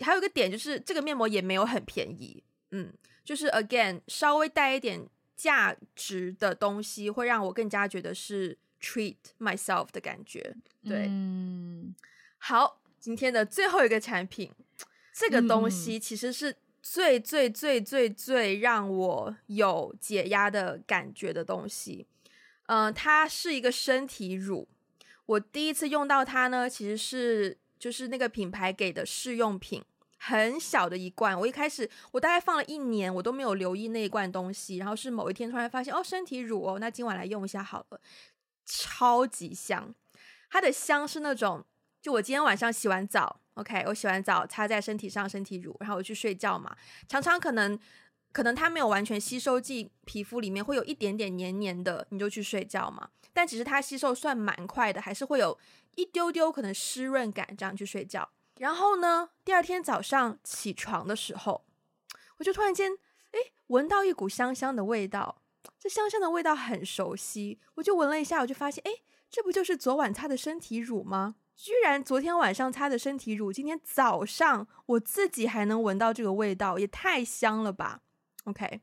[0.00, 2.92] 还有一个点就是这个面膜也没有很便宜，嗯，
[3.24, 5.08] 就是 again 稍微带一点。
[5.36, 10.56] 价值的东西，会让我更加觉得是 treat myself 的感觉。
[10.82, 11.94] 对，嗯，
[12.38, 14.50] 好，今天的最后一个产品，
[15.12, 22.06] 这个东西其实是最最最最最让我有解压的感觉的东西。
[22.66, 24.66] 嗯、呃，它是一个身体乳。
[25.26, 29.84] 我第一次用到它呢，其实是就是那个品牌给的试用品。
[30.28, 38.00] 很小的一罐，我一开始我大概放了一年，我都没有留意那一罐东西，然后是某一天突然发现，哦，身体乳哦，那今晚来用一下好了，
[38.64, 39.94] 超级香，
[40.50, 41.64] 它的香是那种，
[42.02, 46.76] 就我今天晚上洗完澡，OK，我洗完澡擦在身体上身体乳，然后我去睡觉嘛，
[47.08, 47.78] 常常可能
[48.32, 55.56] 可能它没有完全吸收进皮肤里面，会有一点点黏黏的，你就去睡觉嘛，但其实它吸收算蛮快的，还是会有
[55.94, 58.28] 一丢丢可能湿润感，这样去睡觉。
[58.58, 61.64] 然后呢，第二天早上起床的时候，
[62.38, 62.92] 我就突然间，
[63.32, 65.42] 哎，闻到一股香香的味道。
[65.78, 68.90] 这香香的味道很熟悉，我就闻了一下，我就发现，哎，
[69.28, 71.36] 这不就是昨晚擦的身体乳吗？
[71.54, 78.00] 居然昨天晚上擦的身体乳，今天早上我自己还能闻到这个味道，也太香了吧
[78.44, 78.80] ！OK，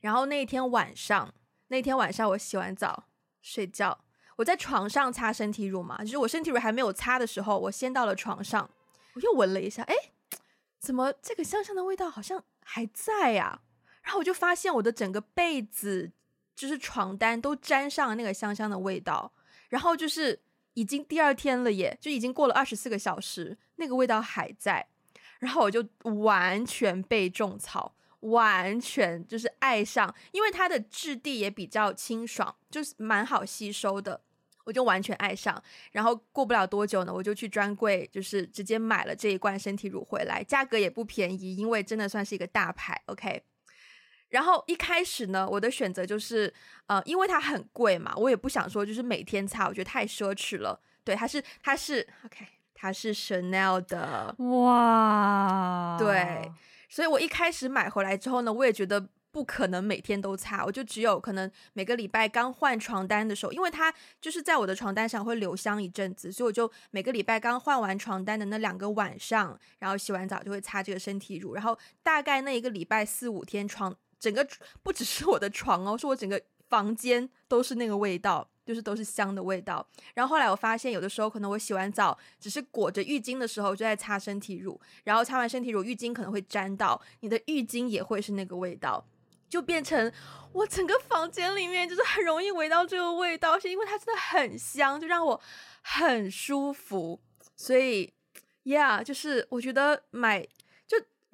[0.00, 1.32] 然后那天晚上，
[1.68, 3.04] 那天晚上我洗完澡
[3.42, 4.04] 睡觉，
[4.36, 8.70] 我在床上擦身体乳嘛，就是我身体乳还没有擦的时候，我先到了床上。
[9.16, 9.94] 我又闻了一下，哎，
[10.78, 13.62] 怎么这个香香的味道好像还在呀？
[14.02, 16.12] 然后我就发现我的整个被子，
[16.54, 19.32] 就是床单都沾上了那个香香的味道。
[19.70, 20.42] 然后就是
[20.74, 24.86] 已经第二天了耶，就已经过了二十四个小时，那个味道还在。
[25.38, 25.82] 然后我就
[26.20, 34.20] 完全被种草，完全就是爱上，因为它的质地也比较清爽，就是蛮好吸收的。
[34.66, 35.62] 我就完全爱上，
[35.92, 43.44] 然后过不了多久呢，我就去专柜，就是直接买了这一罐身体乳回来，价格也不便宜，因为真的算是一个大牌，OK。
[44.30, 46.52] 然后一开始呢，我的选择就是，
[46.88, 50.80] 呃，因为它很贵嘛，我也不想说就是每天擦，我觉得太奢侈了。
[51.04, 52.44] 对，它是它是 OK，
[52.74, 56.50] 它是 Chanel 的，哇，对，
[56.88, 59.08] 所以我一开始买回来之后呢，我也觉得。
[59.36, 74.48] 不可能每天都擦，我就只有可能每个礼拜刚换床单的时候，因为它就是在我的床单上会留香一阵子，所以我就每个礼拜刚换完床单的那两个晚上，然后洗完澡就会擦这个身体乳，然后大概那一个礼拜四五天床，整个
[74.82, 78.48] 不只是我的床哦，是我整个房间都是那个味道。
[78.66, 89.06] 就是都是香的味道，然后后来我发现，有的时候可能我洗完澡只是裹着浴巾的时候就在擦身体乳，然后擦完身体乳，浴巾可能会沾到，你的浴巾也会是那个味道，
[89.48, 90.12] 就变成
[90.52, 95.40] 我整个房间里面就是很容易闻到这个味道，是因为它真的很香，就让我
[95.82, 97.20] 很舒服，
[97.54, 98.12] 所以
[98.64, 100.46] ，Yeah，就是我觉得买。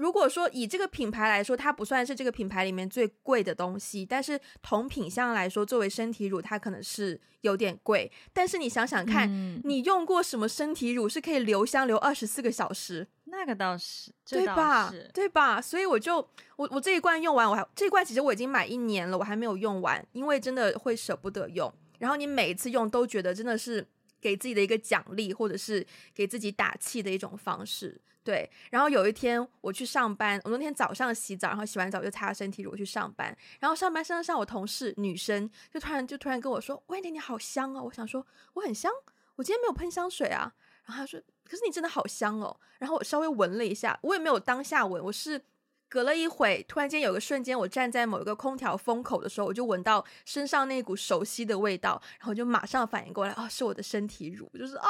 [0.03, 8.11] 如果说以这个品牌来说，它不算是这个品牌里面最贵的东西，但是同品相来说，作为身体乳，它可能是有点贵。
[8.33, 13.07] 但是你想想看，嗯、你用过什么身体乳是可以留香留二十四个小时？
[13.27, 14.93] 那个倒是，对吧？
[15.15, 15.63] 对吧？
[15.63, 16.17] 所以我就
[16.57, 21.73] 我我这一罐用完，我还这一罐其实我已经买一年了，我还没有用完，因为真的会舍不得用。
[22.01, 23.87] 然后你每一次用都觉得真的是
[24.21, 28.01] 给自己的一个奖励，或者是给自己打气的一种方式。
[28.25, 38.93] 对，然后有一天我去上班，我那天早上洗澡，然后洗完澡就擦身体乳去上班，然后上班上上，我同事女生就突然就突然跟我说：“喂，你好香哦！”我想说我很香，
[39.35, 40.55] 我今天没有喷香水啊。
[40.85, 45.41] 然后她说：“可是你真的好香哦。”然后我稍微闻了一下，我也没有当下闻，我是
[45.89, 54.87] 隔了一会，突然间有个瞬间，我站在某一个空调风口的时候，我就闻到身上那股熟悉的味道，然后就马上反应过来，哦，是我的身体乳，就是啊。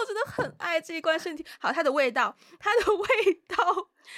[0.00, 3.06] 我真的很爱这一罐身体，好，它的味道，它的味
[3.48, 3.56] 道，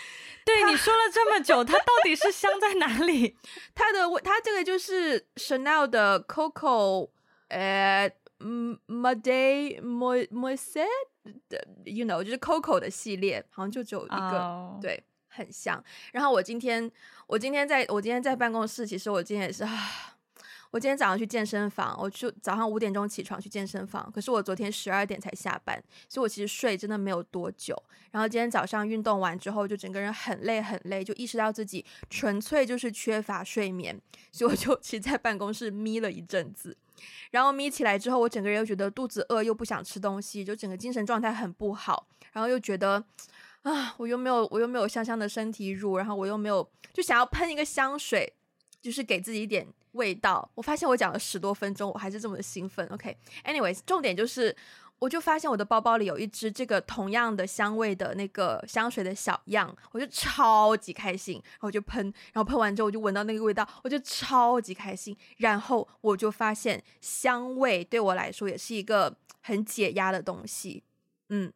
[0.45, 3.37] 对你说了这么久，它到底是香在哪里？
[3.74, 7.11] 它的味，它这个就是 Chanel 的 Coco，
[7.49, 8.11] 呃，
[8.41, 9.81] 嗯，Made
[10.31, 14.81] Moisette，you know，就是 Coco 的系列，好像就只有一个，oh.
[14.81, 15.83] 对，很香。
[16.12, 16.91] 然后我今天，
[17.27, 20.16] 我今天在我今天在办公室，其实我今天也是啊。
[20.71, 27.81] 我今天早上去健身房，我就早上五点钟起床去健身房，可是我昨天十二点才下班，所以我其实睡真的没有多久。
[28.11, 34.01] 然后今天早上运动完之后，就整个人很累很累，就意识到自己纯粹就是缺乏睡眠，
[34.33, 36.77] 所以我就其实在办公室眯了一阵子。
[37.31, 42.09] 然后眯起来之后，我整个人又觉得肚子饿，又不想吃东西，就整个精神状态很不好。
[42.33, 43.05] 然后又觉得
[43.62, 48.33] 啊，我又没有我又没有香香的身体乳，然后我又没有就想要喷一个香水，
[48.81, 49.67] 就是给自己一点。
[49.97, 52.87] 味道，我发现我讲了十多分钟，我还是这么的兴奋。
[52.89, 53.81] OK，anyways，、okay?
[53.85, 54.55] 重点就是
[54.99, 65.17] 我就发现我的包包里有一支这个同样的香味的那个香水的小样，我就超级开心，然后就喷，然后喷完之后我就闻到那个味道，我就超级开心。
[65.39, 70.83] 然后我就发现香味对我来说也是一个很解压的东西，
[71.29, 71.53] 嗯，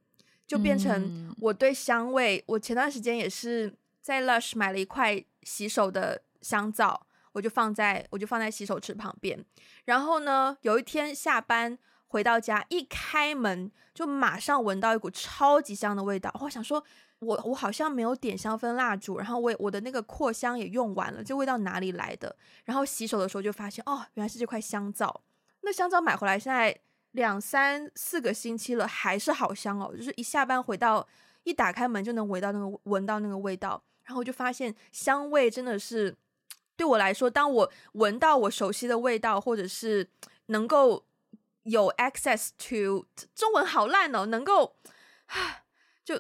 [0.47, 2.39] 就变成我对香味。
[2.39, 9.45] 嗯、我前段时间也是在 Lush 买了一块洗手的香皂，我就放在我就放在洗手池旁边。
[9.85, 11.79] 然后呢，有一天下班。
[12.13, 16.83] 回到家一开门就马上闻到一股超级香的味道，我想说
[17.21, 22.35] 我，我好像没有点香氛蜡烛，然后我我的那个扩香也用完了，这味道哪里来的？
[22.65, 25.23] 然后洗手的时候就发现，哦，原来是这块香皂。
[25.61, 26.77] 那香皂买回来现在
[27.13, 31.07] 两三四个星期了，还是好香哦，就是一下班回到
[31.45, 36.13] 一打开门就能闻到那个闻到那个味道，然后就发现香味真的是
[36.81, 40.09] 对我来说，当我闻到我熟悉的味道，或者是
[40.47, 41.05] 能够。
[41.65, 43.05] 有 access to
[43.35, 44.75] 中文好烂哦，能够
[46.03, 46.19] 就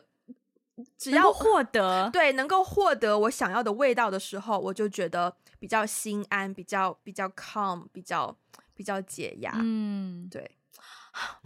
[0.98, 8.36] 只要获得对，能够获得我想要的味道的时候，我就觉得比较心安，比较比较 calm，比较
[8.74, 9.50] 比较解压。
[9.56, 10.42] 嗯，对，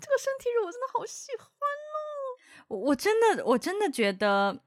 [0.01, 1.97] 这个身体乳我真的好喜欢哦，
[2.67, 4.59] 我我真的我真的觉得。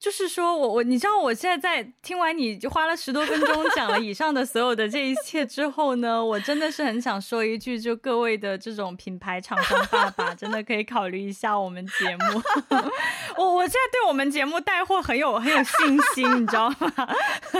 [0.00, 12.42] 就是说我我你知道我现在在听完你就花了十多分钟讲了以上的所有的这一切之后呢，我真的是很想说一句，就各位的这种品牌厂商爸爸，真的可以考虑一下我们节目。
[13.36, 16.92] 我我现在对我们节目带货很有很有信心，你知道吗？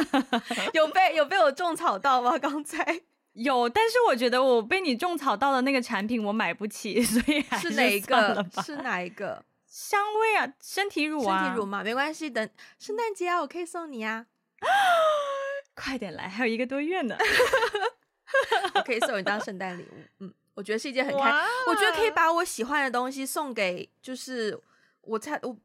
[0.72, 2.38] 有被有被我种草到吗？
[2.38, 3.02] 刚才
[3.34, 8.46] 有，但是我觉得我被你种草到的那个产品我买不起，所以还是，是哪一个？
[8.64, 9.44] 是哪一个？
[9.70, 12.50] 香味啊，身体乳啊，身体乳嘛，没关系，等
[12.80, 14.26] 圣诞节啊，我可以送你啊，
[15.76, 17.16] 快点来，还有一个多月呢，
[18.74, 24.60] 我可以送你当圣诞礼物，嗯，我觉得是一件很开心，我觉得可以把我喜欢的东西送给，就是
[25.02, 25.56] 我猜我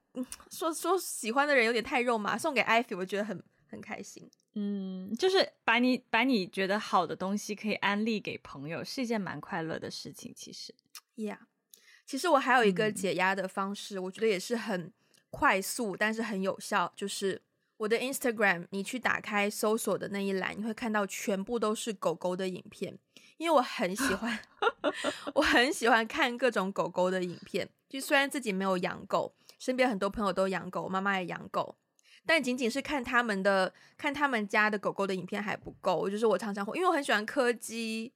[0.51, 10.75] 说说喜欢的人有点太肉麻，送给 Ivy，我觉得很很开心，嗯，就是把你把你觉得好的东西可以安利给朋友，是一件蛮快乐的事情，其实
[11.15, 11.39] ，Yeah。
[12.05, 14.91] 其实我还有一个解压的方式，嗯，我觉得也是很
[15.29, 16.91] 快速，但是很有效。
[16.95, 17.41] 就是
[17.77, 22.97] 我的 Instagram，你去打开搜索的那一栏，你会看到全部都是狗狗的影片。
[23.37, 24.39] 因为我很喜欢，
[25.35, 27.67] 我很喜欢看各种狗狗的影片。
[27.89, 31.75] 就虽然自己没有养狗，身边很多朋友都养狗，我妈妈也养狗，
[32.25, 36.09] 但仅仅是看他们的，看他们家的狗狗的影片还不够。
[36.09, 38.13] 就是我常常会，因为我很喜欢柯基，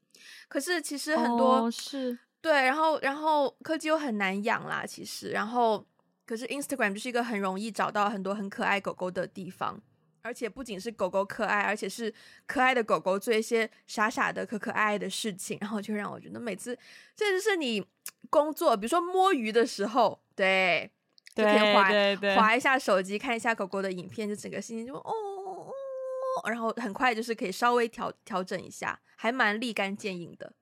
[0.47, 2.17] 可是其实很多，哦，是。
[2.41, 5.85] 对，然后然后柯基又很难养啦，其实，然后
[6.25, 9.77] 可是 Instagram 就是一个很容易找到很多很可爱狗狗的地方，
[10.21, 12.13] 而且不仅是狗狗可爱，而且是
[12.45, 16.77] 可爱的狗狗做一些傻傻的可可爱爱的事情，然后就让我觉得每次
[17.13, 17.85] 这就是你
[18.29, 20.89] 工作，比如说摸鱼的时候，对，
[21.35, 30.53] 就可以滑对对对滑一下手机，看一下狗狗的影片，就整个心情就哦哦，然后很快就是可以稍微调调整一下，还蛮立竿见影的。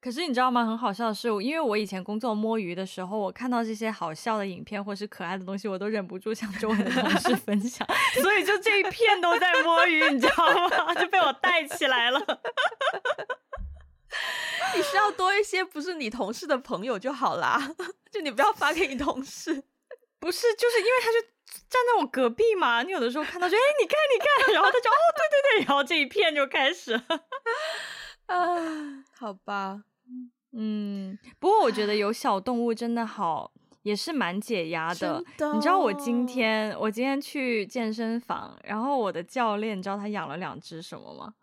[0.00, 0.64] 可是你知道吗？
[0.64, 7.86] 很好笑的是，因为我以前工作摸鱼的时候，我看到这些好笑的影片或是可爱的东西，我都忍不住向周围的同事 分享，
[8.22, 10.34] 所以就这一片都在摸鱼，你知道
[10.68, 10.94] 吗？
[10.96, 12.20] 就被我带起来了。
[14.76, 17.74] 你需要多一些不是你同事的朋友就好啦，
[18.10, 19.64] 就你不要发给你同事。
[20.20, 21.20] 不是，就是因为他就
[21.68, 27.02] 站在我隔壁嘛，你有的时候看到就哎，你看你看，然后他就哦，对对对，然后这一片就开始了。
[28.26, 29.82] 啊，好吧。
[30.60, 33.52] 嗯，不过我觉得有小动物真的好，
[33.82, 35.24] 也是蛮解压的。
[35.54, 41.34] 你知道我今天我今天去健身房，然后我的教练，你知道他养了两只什么吗？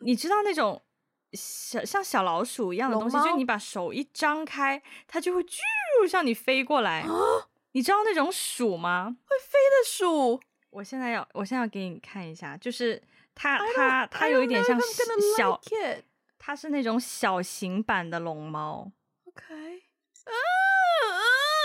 [0.00, 0.82] 你知道那种
[1.32, 7.06] 小像小老鼠一样的东西，就你把手一张开，它就会啾向你飞过来。
[7.72, 9.16] 你知道那种鼠吗？
[9.26, 10.38] 会飞的鼠？
[10.70, 13.02] 我现在要我现在要给你看一下，就是
[13.34, 14.78] 它它它有一点像
[15.38, 15.58] 小。
[16.38, 18.92] 它是那种小型版的龙猫。
[19.24, 19.54] OK，
[20.24, 20.32] 啊
[21.04, 21.20] 啊，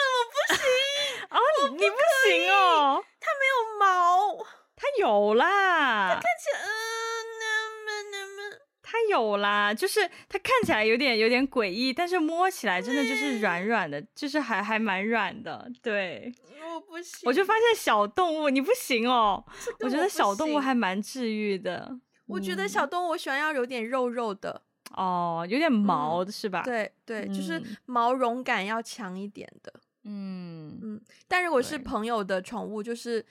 [0.10, 0.58] 我不行
[1.30, 1.38] 啊，
[1.72, 4.38] 你不行哦，它没有毛，
[4.76, 6.68] 它有啦，它看起来，嗯、
[8.52, 16.32] 呃，它有啦，就是它看起来有点有点诡异，但是摸起来真的就是软软的，就是还还蛮软的，对，
[16.74, 19.44] 我不行，我就发现小动物你不行哦，
[19.80, 21.98] 我觉得小动物还蛮治愈的，
[22.34, 24.62] 我觉得小动物我喜欢要有点肉肉的。
[24.96, 26.62] 哦，有点毛的是吧？
[26.62, 29.74] 嗯、对对、嗯，就是毛绒感要强一点的。
[30.04, 33.26] 嗯嗯，但如果是朋友的宠物，就是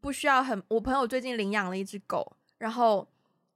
[0.00, 0.62] 不需要很。
[0.68, 3.08] 我朋友最近领养了一只狗，然后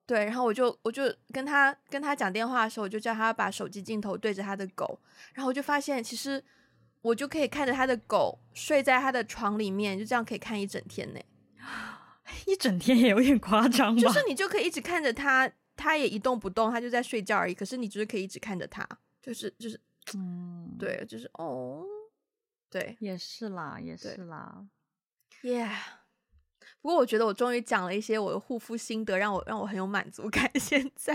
[0.06, 4.98] 对，然后我就我就跟他跟他讲电话的时候，我就叫他把手机镜头对着他的狗，
[5.34, 6.42] 然后我就发现其实
[7.02, 11.20] 我就可以看着他的狗睡在他的床里面，就这样可以看一整天呢。
[12.46, 14.00] 一整天也有点夸张吧？
[14.00, 17.54] 就是你就可以一直看着他，他也一动不动，他就在睡觉而已。
[17.54, 18.86] 可是你就是可以一直看着他，
[19.20, 19.80] 就是就是，
[20.14, 21.84] 嗯，对，就是哦，
[22.70, 24.66] 对，也是啦，也是啦
[25.42, 25.76] ，Yeah。
[26.80, 30.50] 不过我觉得我终于讲了一些我的护肤心得，让我让我很有满足感。
[30.60, 31.14] 现在，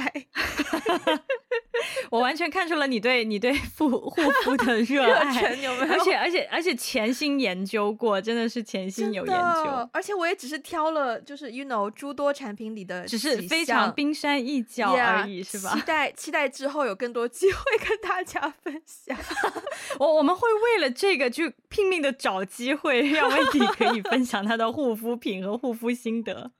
[2.10, 5.94] 我完全看出了你对你对护护肤的 热爱，有没有？
[5.94, 9.90] 而且而且而且潜心研究过，真的是潜心有研究。
[9.94, 15.76] 而且我也只是挑了，就是 you know 诸多产品里的，只是非常冰山一角而已，yeah, 是吧？
[15.76, 19.16] 期待期待之后有更多机会跟大家分享。
[20.00, 25.60] 我我们会为了这个去拼命的找机会，让 Wendy 可以分享她的护肤品和。
[25.60, 26.54] 护肤心得，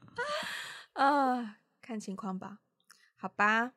[0.92, 2.58] 啊，看情况吧，
[3.16, 3.72] 好吧，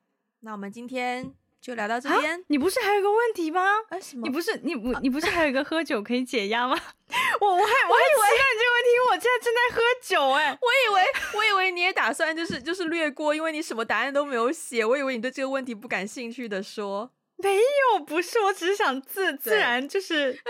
[0.44, 2.40] 那我们今天就聊到这边。
[2.40, 3.62] 啊、你不是还有个问题吗？
[3.90, 4.22] 啊、什么？
[4.24, 6.74] 你不是你不你不是还有一个喝酒可以解压吗？
[7.40, 11.02] 我我还我还以为你这个问题，我现在正在喝酒 哎、欸，我以为
[11.36, 17.10] 我以为你也打算就是就是略过，因为你什么答案都没有写，我以为你对这个问题不感兴趣的说。
[17.36, 20.38] 没有，不是，我只是想自自然就是。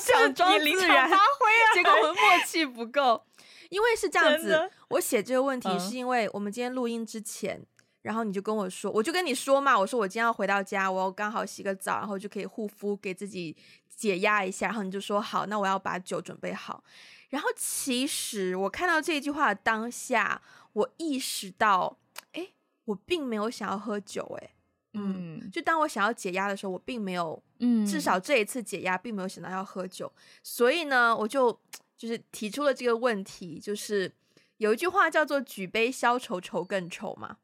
[0.00, 3.22] 想装自然发挥啊，结果我们默契不够。
[3.68, 7.66] 因为是这样子，我写这个问题是因为我们今天录音之前，嗯、
[8.02, 13.56] 然后你就跟我说，我就跟你说嘛，我说我今天要回到家，我刚好洗个澡，然后就可以护肤，给自己
[13.88, 14.66] 解压一下。
[14.66, 16.82] 然后你就说好，那我要把酒准备好。
[17.28, 20.42] 然后其实我看到这句话的当下，
[20.72, 21.98] 我意识到，
[22.32, 22.48] 哎，
[22.86, 24.50] 我并没有想要喝酒，哎。
[24.92, 31.56] 嗯，就当我想要解压的时候，我并没有，嗯，至少这一次解压并没有想到要喝酒，所以呢，我就
[31.96, 34.12] 就是提出了这个问题，就是
[34.56, 37.36] 有一句话叫做“举杯消愁，愁更愁”嘛，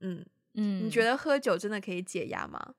[0.00, 0.24] 嗯
[0.54, 2.74] 嗯，你觉得喝酒真的可以解压吗？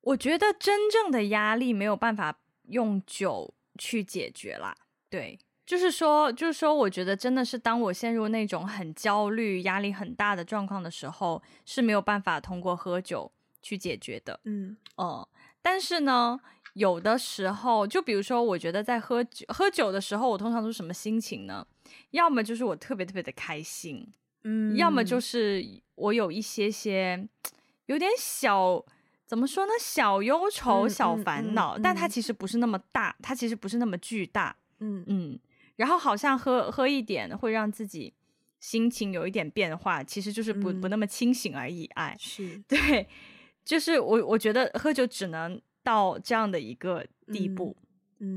[0.00, 4.74] 我觉得真正的压力没有办法用酒去解决啦，
[5.08, 13.30] 对，就是说，就是说，我觉得真的是当我陷入那种很焦虑、压力很大的状况的时候，是没有办法通过喝酒。
[13.62, 15.28] 去解决的，嗯哦、呃，
[15.60, 16.40] 但是呢，
[16.72, 21.66] 有的时候，就比如说，我觉得在喝酒喝酒的时候，我通常都是什么心情呢？
[22.12, 24.10] 要么就是我特别特别的开心，
[24.44, 25.62] 嗯，要么就是
[26.00, 27.28] 我有一些些
[27.86, 28.84] 有点小，
[29.26, 29.72] 怎么说呢？
[29.80, 35.38] 小忧愁、小烦恼，嗯嗯嗯、但它其实不是那么大，它其实不是那么巨大，嗯嗯，
[35.76, 38.12] 然后好像喝喝一点会让自己
[38.58, 43.06] 心情有一点变化，其实就是不、嗯、不那么清醒而已，哎，是 对。
[43.62, 47.76] 就是我，我觉得喝酒只能到这样的一个地步。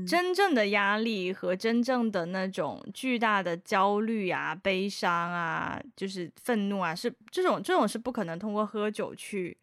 [0.06, 9.56] 真正的压力和真正的那种巨大的焦虑啊、悲伤啊，就是愤怒啊，是这种这种是不可能通过喝酒去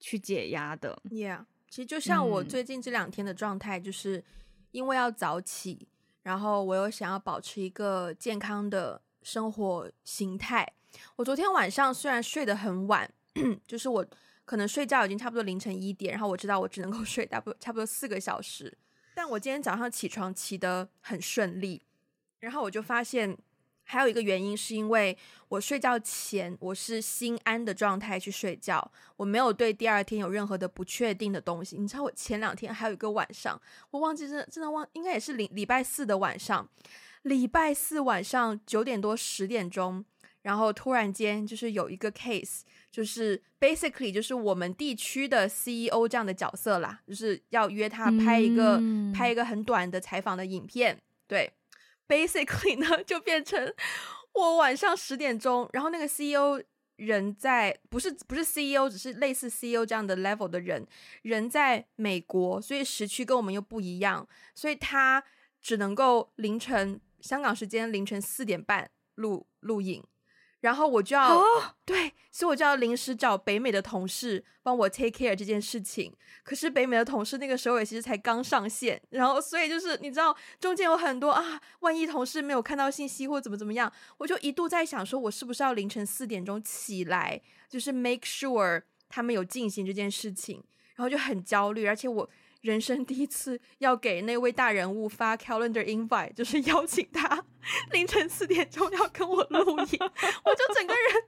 [0.00, 1.00] 去解压的。
[1.10, 4.24] Yeah，其实就像我最近这两天的状态，就是
[4.72, 5.86] 因为要早起，嗯，
[6.24, 10.66] 然后我又想要保持一个健康的生活形态。
[11.16, 13.10] 我昨天晚上虽然睡得很晚，
[13.66, 14.06] 就是我。
[14.48, 18.74] 可能睡觉已经差不多凌晨一点，然后我知道我只能够 睡大不差不多四个小时，
[19.18, 21.82] 但我今天早上起床起得很顺利，
[22.38, 23.36] 然后我就发现
[23.82, 31.76] 还有一个原因是因为我睡觉前我是心安的状态去睡觉，我没有对第二天有任何的不确定的东西。
[31.76, 33.60] 你知道我前两天还有一个晚上，
[33.90, 36.68] 我忘记真的真的忘，应该也是礼礼拜四的晚上，
[37.22, 40.04] 礼拜四晚上九点多十点钟，
[40.48, 42.62] 然后突然间就是有一个 case。
[42.90, 50.98] 就是 basically 就是我们地区的 CEO 这样的角色啦，就是要约他拍一个、嗯、拍一个很短的采访的影片。
[51.26, 51.52] 对
[52.08, 53.72] ，basically 呢就变成
[54.32, 56.60] 我晚上十点钟，然后那个 CEO
[56.96, 60.84] 人在不是不是 CEO，只是类似 CEO 这样的 level 的人，
[61.22, 65.22] 人在美国，所以时区跟我们又不一样，所以他
[65.60, 70.02] 只能够凌晨香港时间凌晨四点半录录影。
[70.60, 76.12] 然后我就要、哦、对，所以我就要临时找北美的同事帮我 take care 这件事情。
[76.42, 90.64] 可是北美的同事那个时候也其实才刚上线，然后所以就是你知道中间有很多啊，万一同事没有看到信息或怎么怎么样，我就一度在想说，我是不是要凌晨四点钟起来，就是 make sure 他们有进行这件事情，
[90.96, 92.28] 然后就很焦虑，而且我。
[92.62, 97.44] 人生第一次要给那位大人物发 calendar invite，就是 邀请他
[97.92, 99.98] 凌晨四点钟要跟我录影，
[100.44, 101.24] 我就整个人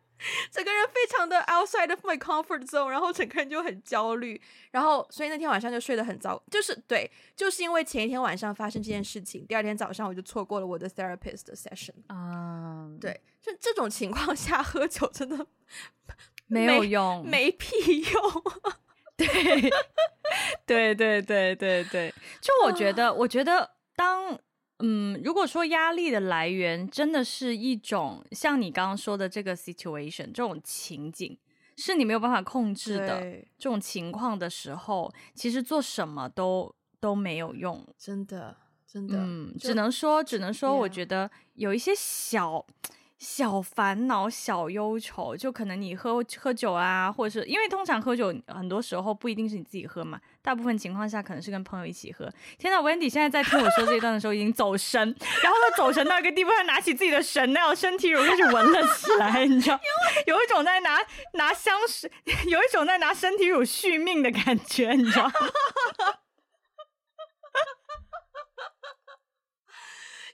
[0.51, 15.47] 整个人非常的 outside of my comfort zone，然后整个人就很焦虑，然后所以那天晚上就睡得很糟，就是对，就是因为前一天晚上发生这件事情，第二天早上我就错过了我的 therapist 的 session 啊，um, 对，就这种情况下喝酒真的
[16.47, 18.43] 没有用，没屁用，
[19.17, 19.27] 对，
[20.67, 24.39] 对对对对对，就我觉得，我觉得当。
[24.83, 31.39] 嗯，如果说压力的来源真的是一种像你刚刚说的这个 situation 这种情景，
[31.77, 33.21] 是你没有办法控制的
[33.59, 38.57] 这种情况的时候，其实做什么都都没有用，真的
[38.87, 39.17] 真的。
[39.19, 42.67] 嗯，只能说只能说，我觉得有一些小。
[43.21, 52.33] 小烦恼、小忧愁，就可能你喝喝酒啊，或者是因为通常喝酒，很多时候不一定是你自己喝嘛，大部分情况下可能是跟朋友一起喝。
[52.57, 54.99] 天哪，Wendy 现在在听我说这一段的时候已经走神，
[55.45, 59.79] 然后他走神到一个地步，他拿起自己的 Chanel 身体乳开始闻了起来，你知道，
[60.27, 60.99] 有一种在拿
[61.35, 62.11] 拿香水，
[62.49, 65.31] 有一种在拿身体乳续命的感觉，你知道。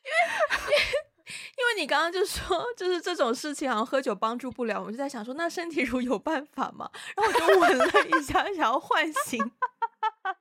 [0.07, 0.19] 因为。
[0.67, 6.91] 因为因为你刚刚就说，就是这种事情好像喝酒帮助不了，我就在想说，那身体乳有办法吗？
[7.17, 10.35] 然后我就闻了一下，想要唤醒，然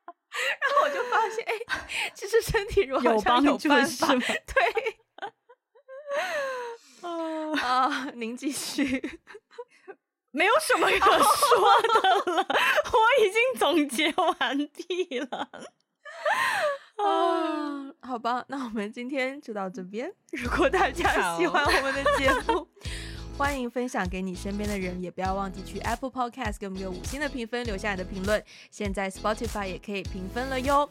[0.76, 1.54] 后我就发现，哎，
[2.14, 4.08] 其实身体乳好像有办法。
[4.16, 5.00] 对，
[7.62, 9.20] 啊，您继续，
[10.32, 15.50] 没有什么可说的了， 我已经总结完毕了。
[17.04, 20.12] 啊，好吧，那我们今天就到这边。
[20.32, 22.68] 如果大家喜欢 我们的节目，
[23.36, 28.42] 欢迎分享给你身边的人，也不要忘记去 Apple Podcast 给我们个五星的评分，留下你的评论。
[28.70, 30.88] 现在 Spotify 也可以评分了哟。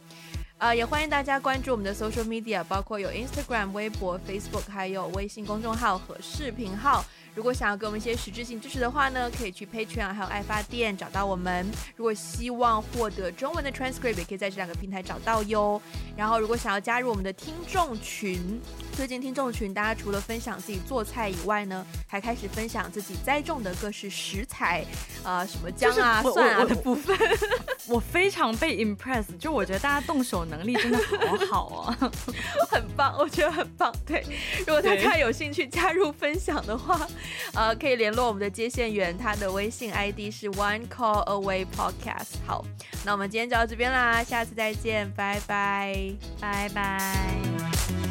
[0.59, 7.05] 啊、呃，也欢迎大家关注我们的 Social Media，包括有 Instagram、微博、Facebook，还有微信公众号和视频号。
[7.35, 11.68] 如果想要给我们一些实质性支持的话呢，可以去 Patreon 还有爱发电找到我们。
[11.97, 15.80] 如果希望获得中文的 transcript，也可以在这两个平台找到哟。
[16.16, 18.61] 然后，如果想要加入我们的听众群，
[18.93, 24.85] 最近听众群大家除了分享自己做菜以外呢，还开始分享自己栽种的各式食材，
[25.24, 27.18] 呃，什么姜啊、蒜啊的部分。
[27.89, 32.11] 我非常被 impress，就我觉得大家动手能力真的好好啊，
[32.70, 33.93] 很棒，我觉得很棒。
[34.07, 34.24] 对，
[34.61, 37.07] 如果大家有兴趣加入分享的话。
[37.55, 42.37] 呃，可以联络我们的接线员，他的微信 ID 是 One Call Away Podcast。
[42.47, 42.64] 好，
[43.05, 48.04] 那我们今天就到这边啦，下次再见，拜拜，拜拜。